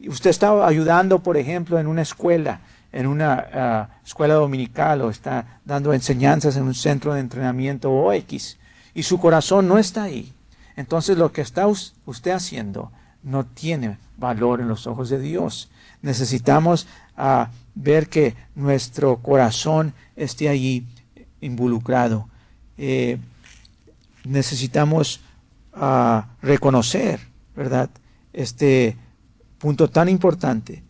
usted 0.04 0.30
está 0.30 0.66
ayudando, 0.66 1.20
por 1.20 1.37
ejemplo, 1.37 1.78
en 1.78 1.87
una 1.87 2.02
escuela, 2.02 2.61
en 2.93 3.07
una 3.07 3.47
ah, 3.52 3.88
escuela 4.05 4.35
dominical 4.35 5.02
o 5.02 5.11
está 5.11 5.61
dando 5.64 5.93
enseñanzas 5.93 6.57
en 6.57 6.64
un 6.64 6.75
centro 6.75 7.14
de 7.14 7.21
entrenamiento 7.21 7.90
o 7.90 8.12
X, 8.12 8.59
y 8.95 9.02
su 9.02 9.19
corazón 9.19 9.69
no 9.69 9.78
está 9.78 10.05
ahí, 10.05 10.33
entonces 10.76 11.19
lo 11.19 11.33
que 11.33 11.43
está 11.43 11.66
usted 11.66 12.31
haciendo 12.31 12.93
no 13.23 13.45
tiene 13.45 13.99
valor 14.16 14.61
en 14.61 14.69
los 14.69 14.87
ojos 14.87 15.09
de 15.09 15.19
Dios. 15.19 15.69
Necesitamos 16.02 16.87
ah, 17.16 17.50
ver 17.75 18.09
que 18.09 18.35
nuestro 18.55 19.16
corazón 19.19 19.95
esté 20.14 20.49
allí 20.49 20.87
involucrado. 21.40 22.28
Eh, 22.78 23.19
necesitamos 24.25 25.21
ah, 25.75 26.28
reconocer, 26.43 27.21
¿verdad? 27.55 27.90
Este 28.33 28.97
punto 29.59 29.88
tan 29.88 30.09
importante. 30.09 30.83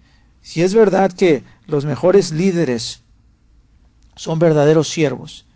Si 0.43 0.63
es 0.63 0.75
verdad 0.75 1.13
que 1.13 1.43
los 1.67 1.85
mejores 1.85 2.33
líderes 2.33 3.03
son 4.15 4.39
verdaderos 4.39 4.89
siervos, 4.89 5.47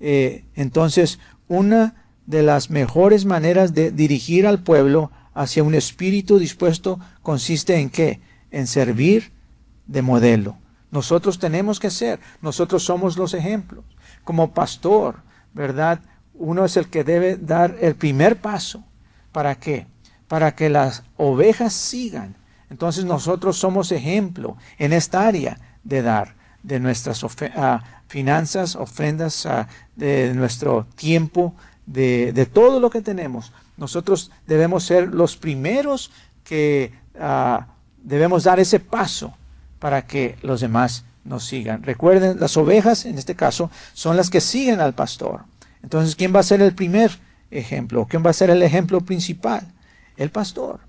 eh, 0.00 0.44
entonces 0.54 1.18
una 1.48 2.06
de 2.26 2.42
las 2.42 2.70
mejores 2.70 3.24
maneras 3.24 3.72
de 3.72 3.90
dirigir 3.90 4.46
al 4.46 4.62
pueblo 4.62 5.10
hacia 5.34 5.62
un 5.62 5.74
espíritu 5.74 6.38
dispuesto 6.38 6.98
consiste 7.22 7.76
en 7.76 7.90
qué? 7.90 8.20
En 8.50 8.66
servir 8.66 9.32
de 9.86 10.02
modelo. 10.02 10.56
Nosotros 10.90 11.38
tenemos 11.38 11.78
que 11.78 11.90
ser, 11.90 12.20
nosotros 12.42 12.82
somos 12.82 13.16
los 13.16 13.34
ejemplos. 13.34 13.84
Como 14.24 14.52
pastor, 14.54 15.16
¿verdad? 15.52 16.00
uno 16.38 16.64
es 16.64 16.76
el 16.76 16.88
que 16.88 17.04
debe 17.04 17.36
dar 17.36 17.76
el 17.80 17.94
primer 17.94 18.36
paso. 18.40 18.84
¿Para 19.32 19.54
qué? 19.56 19.86
Para 20.28 20.54
que 20.54 20.68
las 20.68 21.02
ovejas 21.16 21.72
sigan. 21.72 22.36
Entonces 22.70 23.04
nosotros 23.04 23.56
somos 23.56 23.92
ejemplo 23.92 24.56
en 24.78 24.92
esta 24.92 25.26
área 25.26 25.58
de 25.84 26.02
dar 26.02 26.34
de 26.62 26.80
nuestras 26.80 27.24
ah, 27.56 27.82
finanzas, 28.08 28.74
ofrendas, 28.74 29.46
ah, 29.46 29.68
de 29.94 30.34
nuestro 30.34 30.86
tiempo, 30.96 31.54
de, 31.86 32.48
todo 32.52 32.80
lo 32.80 32.90
que 32.90 33.00
tenemos. 33.00 33.52
Nosotros 33.76 34.32
debemos 34.46 34.84
ser 34.84 35.14
los 35.14 35.36
primeros 35.36 36.10
que 36.42 36.92
ah, 37.20 37.66
debemos 38.02 38.44
dar 38.44 38.58
ese 38.58 38.80
paso 38.80 39.32
para 39.78 40.06
que 40.06 40.36
los 40.42 40.60
demás 40.60 41.04
nos 41.24 41.44
sigan. 41.44 41.84
Recuerden, 41.84 42.40
las 42.40 42.56
ovejas 42.56 43.04
en 43.04 43.18
este 43.18 43.36
caso 43.36 43.70
son 43.92 44.16
las 44.16 44.28
que 44.28 44.40
siguen 44.40 44.80
al 44.80 44.94
pastor. 44.94 45.44
Entonces, 45.82 46.16
¿quién 46.16 46.34
va 46.34 46.40
a 46.40 46.44
ser 46.44 46.62
el 46.62 46.74
primer 46.74 47.12
ejemplo? 47.50 48.06
¿Quién 48.08 48.24
va 48.24 48.30
a 48.30 48.32
ser 48.32 48.50
el 48.50 48.62
ejemplo 48.62 49.00
principal? 49.02 49.72
El 50.16 50.30
pastor. 50.30 50.80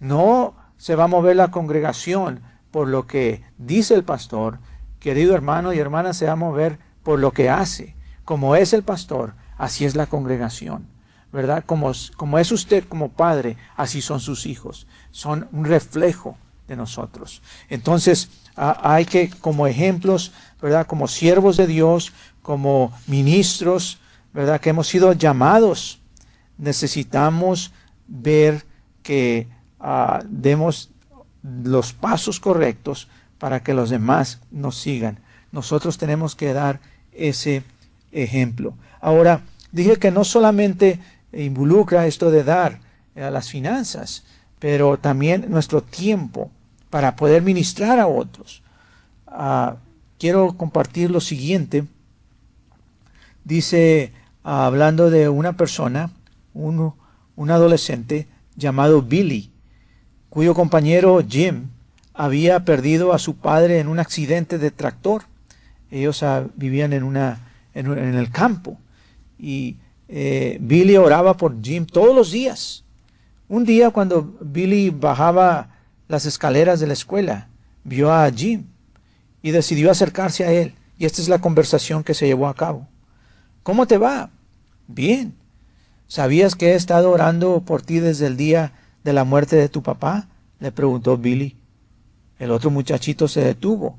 No 0.00 0.54
se 0.76 0.96
va 0.96 1.04
a 1.04 1.08
mover 1.08 1.36
la 1.36 1.50
congregación 1.50 2.40
por 2.70 2.88
lo 2.88 3.06
que 3.06 3.42
dice 3.58 3.94
el 3.94 4.04
pastor. 4.04 4.58
Querido 5.00 5.34
hermano 5.34 5.72
y 5.72 5.78
hermana, 5.78 6.12
se 6.12 6.26
va 6.26 6.32
a 6.32 6.36
mover 6.36 6.78
por 7.02 7.18
lo 7.18 7.32
que 7.32 7.48
hace. 7.48 7.94
Como 8.24 8.56
es 8.56 8.72
el 8.72 8.82
pastor, 8.82 9.34
así 9.56 9.84
es 9.84 9.94
la 9.94 10.06
congregación. 10.06 10.88
¿Verdad? 11.32 11.64
Como, 11.66 11.92
como 12.16 12.38
es 12.38 12.52
usted 12.52 12.84
como 12.88 13.10
padre, 13.10 13.56
así 13.76 14.00
son 14.00 14.20
sus 14.20 14.46
hijos. 14.46 14.86
Son 15.10 15.48
un 15.52 15.64
reflejo 15.64 16.38
de 16.66 16.76
nosotros. 16.76 17.42
Entonces, 17.68 18.30
hay 18.56 19.04
que, 19.04 19.30
como 19.30 19.66
ejemplos, 19.66 20.32
¿verdad? 20.60 20.86
Como 20.86 21.08
siervos 21.08 21.56
de 21.56 21.66
Dios, 21.66 22.12
como 22.42 22.92
ministros, 23.06 23.98
¿verdad? 24.32 24.60
Que 24.60 24.70
hemos 24.70 24.88
sido 24.88 25.12
llamados, 25.12 26.00
necesitamos 26.58 27.72
ver 28.06 28.64
que 29.02 29.48
demos 30.28 30.90
los 31.42 31.92
pasos 31.92 32.40
correctos 32.40 33.08
para 33.38 33.62
que 33.62 33.74
los 33.74 33.90
demás 33.90 34.40
nos 34.50 34.76
sigan. 34.76 35.18
Nosotros 35.52 35.98
tenemos 35.98 36.34
que 36.34 36.52
dar 36.52 36.80
ese 37.12 37.62
ejemplo. 38.12 38.74
Ahora, 39.00 39.42
dije 39.72 39.96
que 39.96 40.10
no 40.10 40.24
solamente 40.24 41.00
involucra 41.32 42.06
esto 42.06 42.30
de 42.30 42.44
dar 42.44 42.80
a 43.14 43.30
las 43.30 43.48
finanzas, 43.50 44.24
pero 44.58 44.98
también 44.98 45.46
nuestro 45.48 45.82
tiempo 45.82 46.50
para 46.90 47.16
poder 47.16 47.42
ministrar 47.42 47.98
a 47.98 48.06
otros. 48.06 48.62
Ah, 49.26 49.76
quiero 50.18 50.56
compartir 50.56 51.10
lo 51.10 51.20
siguiente. 51.20 51.84
Dice, 53.44 54.12
ah, 54.44 54.66
hablando 54.66 55.10
de 55.10 55.28
una 55.28 55.56
persona, 55.56 56.10
un 56.54 57.50
adolescente 57.50 58.28
llamado 58.56 59.02
Billy, 59.02 59.50
cuyo 60.36 60.52
compañero 60.52 61.24
Jim 61.26 61.70
había 62.12 62.62
perdido 62.66 63.14
a 63.14 63.18
su 63.18 63.36
padre 63.36 63.78
en 63.78 63.88
un 63.88 63.98
accidente 63.98 64.58
de 64.58 64.70
tractor. 64.70 65.22
Ellos 65.90 66.22
ah, 66.22 66.44
vivían 66.56 66.92
en, 66.92 67.04
una, 67.04 67.40
en, 67.72 67.86
el 67.88 68.30
campo 68.30 68.76
y 69.38 69.76
eh, 70.08 70.58
Billy 70.60 70.98
oraba 70.98 71.38
por 71.38 71.62
Jim 71.62 71.86
todos 71.86 72.14
los 72.14 72.32
días. 72.32 72.84
Un 73.48 73.64
día 73.64 73.88
cuando 73.88 74.36
Billy 74.42 74.90
bajaba 74.90 75.70
las 76.06 76.26
escaleras 76.26 76.80
de 76.80 76.88
la 76.88 76.92
escuela, 76.92 77.48
vio 77.82 78.12
a 78.12 78.30
Jim 78.30 78.64
y 79.40 79.52
decidió 79.52 79.90
acercarse 79.90 80.44
a 80.44 80.52
él. 80.52 80.74
Y 80.98 81.06
esta 81.06 81.22
es 81.22 81.30
la 81.30 81.40
conversación 81.40 82.04
que 82.04 82.12
se 82.12 82.26
llevó 82.26 82.46
a 82.46 82.54
cabo. 82.54 82.86
¿Cómo 83.62 83.86
te 83.86 83.96
va? 83.96 84.28
Bien. 84.86 85.34
¿Sabías 86.08 86.56
que 86.56 86.72
he 86.72 86.74
estado 86.74 87.10
orando 87.10 87.62
por 87.62 87.80
ti 87.80 88.00
desde 88.00 88.26
el 88.26 88.36
día 88.36 88.74
de 89.06 89.12
la 89.12 89.22
muerte 89.22 89.54
de 89.54 89.68
tu 89.68 89.84
papá? 89.84 90.26
le 90.58 90.72
preguntó 90.72 91.16
Billy. 91.16 91.54
El 92.40 92.50
otro 92.50 92.70
muchachito 92.70 93.28
se 93.28 93.40
detuvo, 93.40 93.96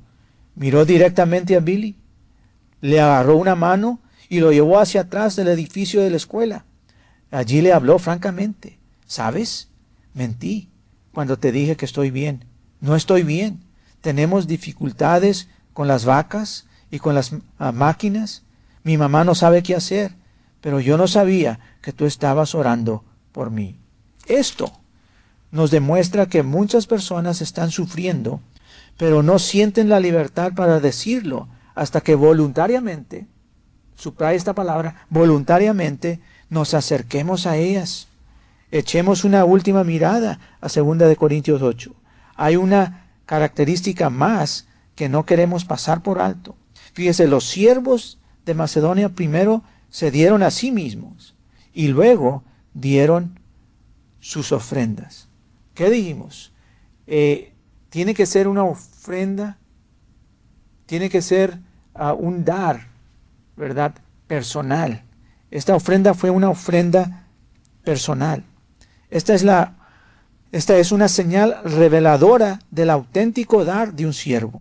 miró 0.53 0.83
directamente 0.83 1.55
a 1.55 1.61
Billy, 1.61 1.95
le 2.81 2.99
agarró 2.99 3.37
una 3.37 3.55
mano 3.55 4.01
y 4.27 4.41
lo 4.41 4.51
llevó 4.51 4.79
hacia 4.79 5.01
atrás 5.01 5.37
del 5.37 5.47
edificio 5.47 6.01
de 6.01 6.09
la 6.09 6.17
escuela. 6.17 6.65
Allí 7.31 7.61
le 7.61 7.71
habló 7.71 7.99
francamente. 7.99 8.79
¿Sabes? 9.05 9.69
Mentí 10.13 10.67
cuando 11.13 11.39
te 11.39 11.53
dije 11.53 11.77
que 11.77 11.85
estoy 11.85 12.11
bien. 12.11 12.43
No 12.81 12.93
estoy 12.97 13.23
bien. 13.23 13.61
Tenemos 14.01 14.45
dificultades 14.45 15.47
con 15.71 15.87
las 15.87 16.03
vacas 16.03 16.67
y 16.91 16.99
con 16.99 17.15
las 17.15 17.31
máquinas. 17.73 18.43
Mi 18.83 18.97
mamá 18.97 19.23
no 19.23 19.35
sabe 19.35 19.63
qué 19.63 19.73
hacer, 19.73 20.11
pero 20.59 20.81
yo 20.81 20.97
no 20.97 21.07
sabía 21.07 21.61
que 21.81 21.93
tú 21.93 22.05
estabas 22.05 22.53
orando 22.55 23.05
por 23.31 23.51
mí. 23.51 23.79
Esto 24.27 24.73
nos 25.51 25.71
demuestra 25.71 26.27
que 26.27 26.43
muchas 26.43 26.87
personas 26.87 27.41
están 27.41 27.71
sufriendo, 27.71 28.41
pero 28.97 29.23
no 29.23 29.39
sienten 29.39 29.89
la 29.89 29.99
libertad 29.99 30.53
para 30.53 30.79
decirlo 30.79 31.47
hasta 31.75 32.01
que 32.01 32.15
voluntariamente, 32.15 33.27
subraya 33.95 34.35
esta 34.35 34.53
palabra, 34.53 35.05
voluntariamente 35.09 36.19
nos 36.49 36.73
acerquemos 36.73 37.45
a 37.45 37.57
ellas. 37.57 38.07
Echemos 38.71 39.23
una 39.23 39.45
última 39.45 39.83
mirada 39.83 40.39
a 40.59 40.67
2 40.67 40.97
de 40.97 41.15
Corintios 41.15 41.61
8. 41.61 41.93
Hay 42.35 42.55
una 42.55 43.05
característica 43.25 44.09
más 44.09 44.67
que 44.95 45.07
no 45.09 45.25
queremos 45.25 45.65
pasar 45.65 46.01
por 46.01 46.19
alto. 46.19 46.55
Fíjese, 46.93 47.27
los 47.27 47.45
siervos 47.47 48.17
de 48.45 48.55
Macedonia 48.55 49.09
primero 49.09 49.63
se 49.89 50.09
dieron 50.09 50.41
a 50.43 50.51
sí 50.51 50.71
mismos 50.71 51.35
y 51.73 51.89
luego 51.89 52.43
dieron 52.73 53.39
sus 54.19 54.51
ofrendas. 54.51 55.26
¿Qué 55.77 55.91
dijimos? 55.91 56.51
Eh, 57.05 57.53
tiene 57.91 58.15
que 58.15 58.25
ser 58.25 58.47
una 58.47 58.63
ofrenda, 58.63 59.59
tiene 60.87 61.07
que 61.07 61.21
ser 61.21 61.59
ah, 61.93 62.13
un 62.13 62.43
dar, 62.43 62.87
¿verdad? 63.55 63.93
Personal. 64.25 65.03
Esta 65.51 65.75
ofrenda 65.75 66.15
fue 66.15 66.31
una 66.31 66.49
ofrenda 66.49 67.27
personal. 67.83 68.43
Esta 69.11 69.35
es, 69.35 69.43
la, 69.43 69.75
esta 70.51 70.75
es 70.77 70.91
una 70.91 71.07
señal 71.07 71.61
reveladora 71.63 72.59
del 72.71 72.89
auténtico 72.89 73.63
dar 73.63 73.93
de 73.93 74.07
un 74.07 74.13
siervo. 74.13 74.59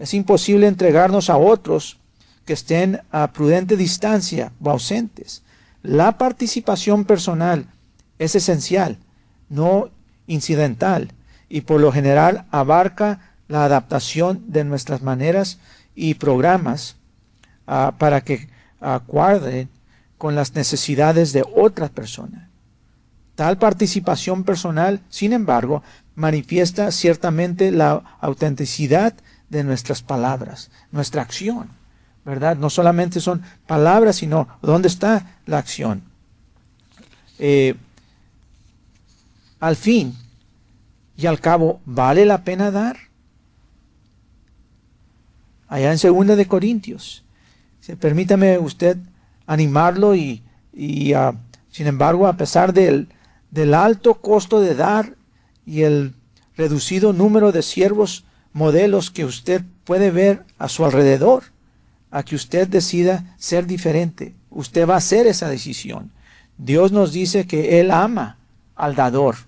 Es 0.00 0.12
imposible 0.12 0.66
entregarnos 0.66 1.30
a 1.30 1.36
otros 1.36 2.00
que 2.44 2.54
estén 2.54 3.00
a 3.12 3.32
prudente 3.32 3.76
distancia 3.76 4.50
o 4.60 4.70
ausentes. 4.70 5.44
La 5.84 6.18
participación 6.18 7.04
personal 7.04 7.66
es 8.18 8.34
esencial. 8.34 8.98
No 9.48 9.90
incidental 10.28 11.12
y 11.48 11.62
por 11.62 11.80
lo 11.80 11.90
general 11.90 12.44
abarca 12.52 13.32
la 13.48 13.64
adaptación 13.64 14.44
de 14.46 14.62
nuestras 14.62 15.02
maneras 15.02 15.58
y 15.96 16.14
programas 16.14 16.94
ah, 17.66 17.94
para 17.98 18.20
que 18.20 18.48
acuerden 18.80 19.68
con 20.18 20.36
las 20.36 20.54
necesidades 20.54 21.32
de 21.32 21.44
otra 21.56 21.88
persona. 21.88 22.48
Tal 23.34 23.56
participación 23.58 24.44
personal, 24.44 25.00
sin 25.08 25.32
embargo, 25.32 25.82
manifiesta 26.14 26.90
ciertamente 26.90 27.70
la 27.70 28.02
autenticidad 28.20 29.14
de 29.48 29.64
nuestras 29.64 30.02
palabras, 30.02 30.70
nuestra 30.90 31.22
acción, 31.22 31.70
¿verdad? 32.24 32.56
No 32.56 32.68
solamente 32.68 33.20
son 33.20 33.42
palabras, 33.66 34.16
sino 34.16 34.48
dónde 34.60 34.88
está 34.88 35.38
la 35.46 35.58
acción. 35.58 36.02
Eh, 37.38 37.76
al 39.60 39.76
fin 39.76 40.14
y 41.16 41.26
al 41.26 41.40
cabo, 41.40 41.80
¿vale 41.84 42.24
la 42.24 42.44
pena 42.44 42.70
dar? 42.70 42.96
Allá 45.66 45.90
en 45.90 45.98
segunda 45.98 46.36
de 46.36 46.46
Corintios. 46.46 47.24
Permítame 48.00 48.58
usted 48.58 48.96
animarlo 49.46 50.14
y, 50.14 50.42
ah, 51.14 51.34
sin 51.70 51.86
embargo, 51.86 52.26
a 52.26 52.36
pesar 52.36 52.72
del, 52.72 53.08
del 53.50 53.74
alto 53.74 54.14
costo 54.14 54.60
de 54.60 54.74
dar 54.74 55.14
y 55.66 55.82
el 55.82 56.14
reducido 56.56 57.12
número 57.12 57.50
de 57.50 57.62
siervos 57.62 58.24
modelos 58.52 59.10
que 59.10 59.24
usted 59.24 59.62
puede 59.84 60.10
ver 60.10 60.44
a 60.58 60.68
su 60.68 60.84
alrededor, 60.84 61.44
a 62.10 62.22
que 62.22 62.36
usted 62.36 62.68
decida 62.68 63.34
ser 63.38 63.66
diferente. 63.66 64.34
Usted 64.50 64.88
va 64.88 64.94
a 64.94 64.98
hacer 64.98 65.26
esa 65.26 65.48
decisión. 65.48 66.10
Dios 66.58 66.92
nos 66.92 67.12
dice 67.12 67.46
que 67.46 67.80
Él 67.80 67.90
ama 67.90 68.38
al 68.76 68.94
dador 68.94 69.47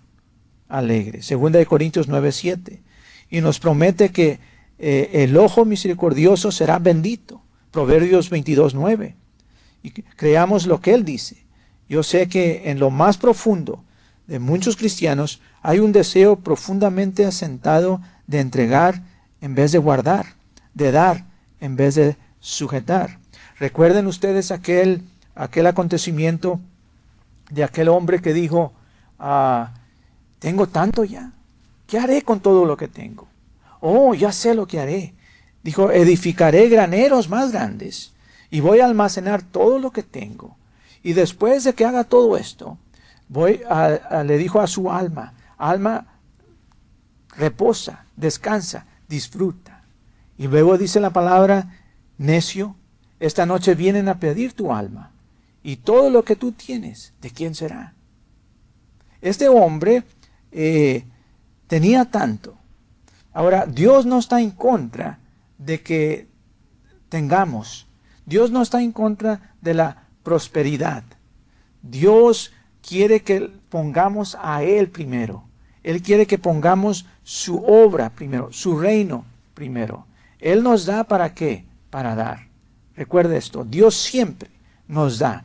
alegre. 0.71 1.23
Segunda 1.23 1.59
de 1.59 1.67
Corintios 1.67 2.09
9:7. 2.09 2.81
Y 3.29 3.41
nos 3.41 3.59
promete 3.59 4.11
que 4.11 4.41
eh, 4.79 5.11
el 5.13 5.37
ojo 5.37 5.65
misericordioso 5.65 6.51
será 6.51 6.79
bendito. 6.79 7.43
Proverbios 7.71 8.31
22:9. 8.31 9.15
Y 9.83 9.91
creamos 9.91 10.67
lo 10.67 10.81
que 10.81 10.95
él 10.95 11.05
dice. 11.05 11.45
Yo 11.89 12.03
sé 12.03 12.29
que 12.29 12.71
en 12.71 12.79
lo 12.79 12.91
más 12.91 13.19
profundo 13.19 13.85
de 14.27 14.39
muchos 14.39 14.77
cristianos 14.77 15.41
hay 15.61 15.81
un 15.81 15.93
deseo 15.93 16.37
profundamente 16.37 17.27
asentado 17.27 18.01
de 18.27 18.41
entregar 18.41 19.03
en 19.41 19.55
vez 19.55 19.73
de 19.73 19.79
guardar, 19.79 20.27
de 20.73 20.93
dar 20.93 21.27
en 21.61 21.77
vez 21.77 21.97
de 21.97 22.17
sujetar. 22.39 23.19
Recuerden 23.59 24.07
ustedes 24.07 24.51
aquel, 24.53 25.03
aquel 25.35 25.67
acontecimiento 25.67 26.61
de 27.51 27.65
aquel 27.65 27.89
hombre 27.89 28.23
que 28.23 28.33
dijo, 28.33 28.73
ah, 29.19 29.75
tengo 30.41 30.67
tanto 30.67 31.05
ya. 31.05 31.33
¿Qué 31.87 31.99
haré 31.99 32.23
con 32.23 32.41
todo 32.41 32.65
lo 32.65 32.77
que 32.77 32.89
tengo? 32.89 33.29
Oh, 33.81 34.15
ya 34.15 34.33
sé 34.33 34.55
lo 34.55 34.67
que 34.67 34.81
haré. 34.81 35.15
Dijo, 35.63 35.93
edificaré 35.93 36.69
graneros 36.69 37.29
más 37.29 37.53
grandes 37.53 38.13
y 38.51 38.61
voy 38.61 38.81
a 38.81 38.87
almacenar 38.87 39.43
todo 39.43 39.79
lo 39.79 39.93
que 39.93 40.03
tengo. 40.03 40.57
Y 41.03 41.13
después 41.13 41.65
de 41.65 41.75
que 41.75 41.85
haga 41.85 42.05
todo 42.05 42.37
esto, 42.37 42.79
voy 43.29 43.63
a, 43.69 44.23
le 44.25 44.39
dijo 44.39 44.61
a 44.61 44.67
su 44.67 44.91
alma, 44.91 45.35
alma, 45.57 46.07
reposa, 47.37 48.07
descansa, 48.17 48.87
disfruta. 49.09 49.83
Y 50.39 50.49
luego 50.49 50.79
dice 50.79 51.01
la 51.01 51.11
palabra, 51.11 51.79
necio, 52.17 52.77
esta 53.19 53.45
noche 53.45 53.75
vienen 53.75 54.09
a 54.09 54.19
pedir 54.19 54.55
tu 54.55 54.73
alma. 54.73 55.11
Y 55.63 55.77
todo 55.77 56.09
lo 56.09 56.25
que 56.25 56.37
tú 56.37 56.53
tienes, 56.53 57.13
¿de 57.21 57.31
quién 57.31 57.55
será? 57.55 57.93
Este 59.21 59.49
hombre 59.49 60.05
eh, 60.53 61.05
tenía 61.67 62.07
tanto. 62.07 62.57
Ahora, 63.33 63.67
Dios 63.67 64.07
no 64.07 64.19
está 64.19 64.41
en 64.41 64.51
contra 64.51 65.19
de 65.59 65.83
que 65.83 66.29
tengamos. 67.09 67.87
Dios 68.27 68.51
no 68.51 68.63
está 68.63 68.83
en 68.83 68.93
contra 68.93 69.55
de 69.61 69.75
la 69.75 70.05
prosperidad. 70.23 71.05
Dios 71.83 72.53
quiere 72.87 73.23
que 73.23 73.51
pongamos 73.69 74.37
a 74.41 74.63
Él 74.63 74.89
primero. 74.89 75.45
Él 75.83 76.03
quiere 76.03 76.27
que 76.27 76.39
pongamos 76.39 77.07
su 77.23 77.65
obra 77.65 78.11
primero, 78.11 78.53
su 78.53 78.79
reino 78.79 79.25
primero. 79.55 80.07
Él 80.39 80.63
nos 80.63 80.87
da 80.87 81.05
para 81.05 81.35
qué? 81.35 81.65
Para 81.91 82.15
dar. 82.15 82.49
Recuerde 82.97 83.39
esto, 83.39 83.65
Dios 83.65 83.97
siempre 83.97 84.51
nos 84.89 85.19
da. 85.19 85.45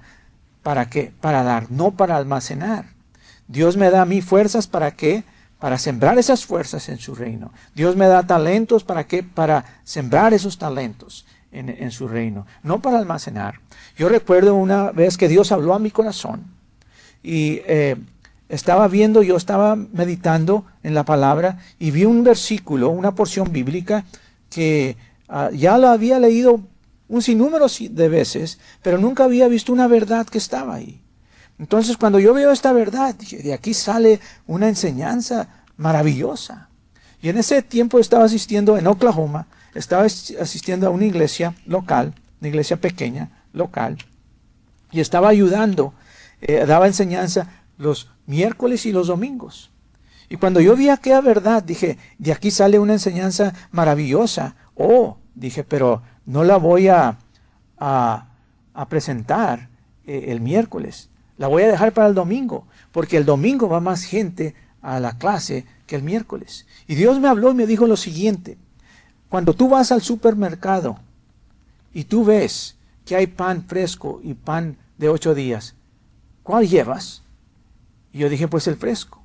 ¿Para 0.62 0.90
qué? 0.90 1.14
Para 1.22 1.44
dar, 1.44 1.72
no 1.72 1.92
para 1.92 2.18
almacenar. 2.18 2.95
Dios 3.48 3.78
me 3.78 3.90
da 3.90 4.02
a 4.02 4.06
mí 4.06 4.22
fuerzas 4.22 4.68
para 4.68 4.92
qué? 4.92 5.24
Para 5.60 5.78
sembrar 5.78 6.18
esas 6.18 6.46
fuerzas 6.46 6.90
en 6.90 6.98
su 6.98 7.16
reino. 7.16 7.52
Dios 7.74 7.96
me 7.96 8.08
da 8.08 8.28
talentos 8.28 8.84
para 8.84 9.08
qué? 9.08 9.24
Para 9.24 9.80
sembrar 9.84 10.34
esos 10.34 10.58
talentos 10.58 11.26
en, 11.52 11.92
su 11.92 12.08
reino, 12.08 12.46
no 12.64 12.82
para 12.82 13.00
almacenar. 13.00 13.62
Yo 13.98 14.10
recuerdo 14.10 14.56
una 14.56 14.92
vez 14.92 15.18
que 15.18 15.30
Dios 15.30 15.52
habló 15.54 15.74
a 15.74 15.80
mi 15.80 15.90
corazón 15.90 16.44
y 17.24 17.62
eh, 17.66 17.96
estaba 18.50 18.88
viendo, 18.88 19.24
yo 19.24 19.38
estaba 19.38 19.76
meditando 19.76 20.66
en 20.84 20.94
la 20.94 21.06
palabra 21.06 21.60
y 21.80 21.92
vi 21.92 22.06
un 22.06 22.24
versículo, 22.24 22.90
una 22.90 23.16
porción 23.16 23.52
bíblica 23.52 24.06
que 24.50 24.98
ah, 25.30 25.50
ya 25.54 25.78
lo 25.78 25.88
había 25.88 26.20
leído 26.20 26.62
un 27.08 27.22
sinnúmero 27.22 27.68
de 27.90 28.10
veces, 28.10 28.60
pero 28.82 28.98
nunca 28.98 29.24
había 29.24 29.48
visto 29.48 29.72
una 29.72 29.88
verdad 29.88 30.28
que 30.28 30.38
estaba 30.38 30.76
ahí. 30.76 31.02
Entonces 31.58 31.98
cuando 31.98 32.20
yo 32.20 32.34
veo 32.34 32.52
esta 32.52 32.74
verdad, 32.74 33.16
dije, 33.16 33.38
de 33.38 33.54
aquí 33.54 33.74
sale 33.74 34.20
una 34.48 34.68
enseñanza 34.68 35.48
maravillosa. 35.78 36.70
Y 37.22 37.30
en 37.30 37.38
ese 37.38 37.62
tiempo 37.62 38.00
estaba 38.00 38.26
asistiendo 38.26 38.78
en 38.78 38.88
Oklahoma, 38.88 39.48
estaba 39.74 40.04
asistiendo 40.04 40.88
a 40.88 40.90
una 40.92 41.06
iglesia 41.06 41.56
local, 41.66 42.14
una 42.40 42.50
iglesia 42.50 42.78
pequeña, 42.78 43.30
local, 43.54 43.98
y 44.92 45.00
estaba 45.00 45.30
ayudando, 45.30 45.94
eh, 46.42 46.66
daba 46.66 46.88
enseñanza 46.88 47.50
los 47.78 48.10
miércoles 48.26 48.86
y 48.86 48.92
los 48.92 49.08
domingos. 49.08 49.72
Y 50.30 50.38
cuando 50.38 50.60
yo 50.60 50.76
vi 50.76 50.90
aquella 50.90 51.22
verdad, 51.22 51.64
dije, 51.64 51.98
de 52.18 52.32
aquí 52.32 52.52
sale 52.52 52.80
una 52.80 52.94
enseñanza 52.94 53.54
maravillosa. 53.72 54.56
Oh, 54.76 55.18
dije, 55.36 55.64
pero 55.64 56.02
no 56.26 56.44
la 56.44 56.58
voy 56.58 56.88
a, 56.88 57.18
a, 57.78 58.28
presentar 58.90 59.70
eh, 60.06 60.26
el 60.30 60.42
miércoles. 60.42 61.10
La 61.38 61.48
voy 61.48 61.64
a 61.64 61.68
dejar 61.68 61.94
para 61.94 62.08
el 62.08 62.16
domingo, 62.16 62.66
porque 62.92 63.18
el 63.18 63.26
domingo 63.26 63.68
va 63.68 63.80
más 63.80 64.04
gente 64.04 64.56
a 64.82 65.00
la 65.00 65.18
clase 65.18 65.66
que 65.88 65.96
el 65.96 66.04
miércoles. 66.04 66.66
Y 66.88 66.96
Dios 66.96 67.20
me 67.20 67.28
habló 67.28 67.52
y 67.52 67.56
me 67.56 67.68
dijo 67.68 67.88
lo 67.88 67.98
siguiente. 67.98 68.58
Cuando 69.30 69.54
tú 69.54 69.68
vas 69.68 69.92
al 69.92 70.02
supermercado 70.02 71.00
y 71.94 72.06
tú 72.06 72.24
ves 72.24 72.78
que 73.06 73.16
hay 73.16 73.28
pan 73.28 73.66
fresco 73.68 74.22
y 74.24 74.34
pan 74.34 74.78
de 74.98 75.10
ocho 75.10 75.36
días, 75.36 75.76
¿cuál 76.44 76.68
llevas? 76.68 77.24
Y 78.14 78.20
yo 78.20 78.30
dije, 78.30 78.48
pues 78.48 78.68
el 78.68 78.78
fresco. 78.78 79.22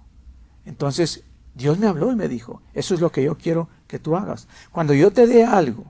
Entonces 0.64 1.22
Dios 1.54 1.78
me 1.78 1.86
habló 1.86 2.10
y 2.10 2.16
me 2.16 2.26
dijo, 2.26 2.62
eso 2.74 2.94
es 2.94 3.00
lo 3.00 3.12
que 3.12 3.22
yo 3.22 3.36
quiero 3.36 3.68
que 3.86 3.98
tú 3.98 4.16
hagas. 4.16 4.48
Cuando 4.72 4.94
yo 4.94 5.12
te 5.12 5.26
dé 5.26 5.44
algo, 5.44 5.84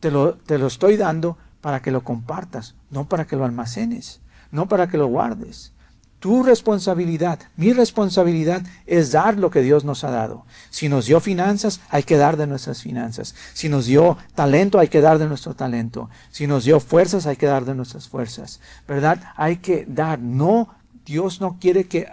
te 0.00 0.10
lo, 0.10 0.34
te 0.34 0.56
lo 0.56 0.68
estoy 0.68 0.96
dando 0.96 1.36
para 1.60 1.82
que 1.82 1.90
lo 1.90 2.02
compartas, 2.02 2.74
no 2.90 3.08
para 3.08 3.26
que 3.26 3.36
lo 3.36 3.44
almacenes, 3.44 4.21
no 4.52 4.68
para 4.68 4.88
que 4.88 4.98
lo 4.98 5.08
guardes. 5.08 5.72
Tu 6.20 6.44
responsabilidad, 6.44 7.40
mi 7.56 7.72
responsabilidad 7.72 8.62
es 8.86 9.10
dar 9.10 9.36
lo 9.36 9.50
que 9.50 9.60
Dios 9.60 9.84
nos 9.84 10.04
ha 10.04 10.10
dado. 10.12 10.44
Si 10.70 10.88
nos 10.88 11.06
dio 11.06 11.18
finanzas, 11.18 11.80
hay 11.88 12.04
que 12.04 12.16
dar 12.16 12.36
de 12.36 12.46
nuestras 12.46 12.80
finanzas. 12.80 13.34
Si 13.54 13.68
nos 13.68 13.86
dio 13.86 14.16
talento, 14.36 14.78
hay 14.78 14.86
que 14.86 15.00
dar 15.00 15.18
de 15.18 15.26
nuestro 15.26 15.54
talento. 15.54 16.08
Si 16.30 16.46
nos 16.46 16.64
dio 16.64 16.78
fuerzas, 16.78 17.26
hay 17.26 17.34
que 17.34 17.46
dar 17.46 17.64
de 17.64 17.74
nuestras 17.74 18.08
fuerzas. 18.08 18.60
¿Verdad? 18.86 19.20
Hay 19.34 19.56
que 19.56 19.84
dar. 19.88 20.20
No, 20.20 20.68
Dios 21.04 21.40
no 21.40 21.58
quiere 21.60 21.88
que 21.88 22.06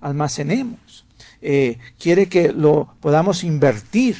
almacenemos. 0.00 1.04
Eh, 1.42 1.76
quiere 1.98 2.30
que 2.30 2.52
lo 2.52 2.94
podamos 3.00 3.44
invertir 3.44 4.16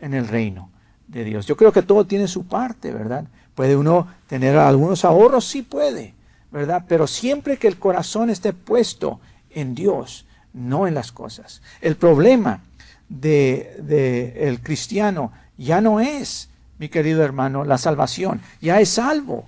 en 0.00 0.12
el 0.12 0.28
reino 0.28 0.68
de 1.08 1.24
Dios. 1.24 1.46
Yo 1.46 1.56
creo 1.56 1.72
que 1.72 1.82
todo 1.82 2.06
tiene 2.06 2.28
su 2.28 2.44
parte, 2.44 2.92
¿verdad? 2.92 3.24
¿Puede 3.54 3.76
uno 3.76 4.08
tener 4.26 4.56
algunos 4.56 5.04
ahorros? 5.04 5.44
Sí 5.44 5.62
puede, 5.62 6.14
¿verdad? 6.52 6.84
Pero 6.86 7.06
siempre 7.06 7.56
que 7.56 7.66
el 7.66 7.78
corazón 7.78 8.30
esté 8.30 8.52
puesto 8.52 9.20
en 9.50 9.74
Dios, 9.74 10.26
no 10.52 10.86
en 10.86 10.94
las 10.94 11.10
cosas. 11.10 11.62
El 11.80 11.96
problema 11.96 12.60
del 13.08 13.86
de, 13.86 14.60
cristiano 14.62 15.32
ya 15.56 15.80
no 15.80 16.00
es, 16.00 16.50
mi 16.78 16.88
querido 16.88 17.22
hermano, 17.22 17.64
la 17.64 17.78
salvación, 17.78 18.40
ya 18.60 18.80
es 18.80 18.90
salvo. 18.90 19.46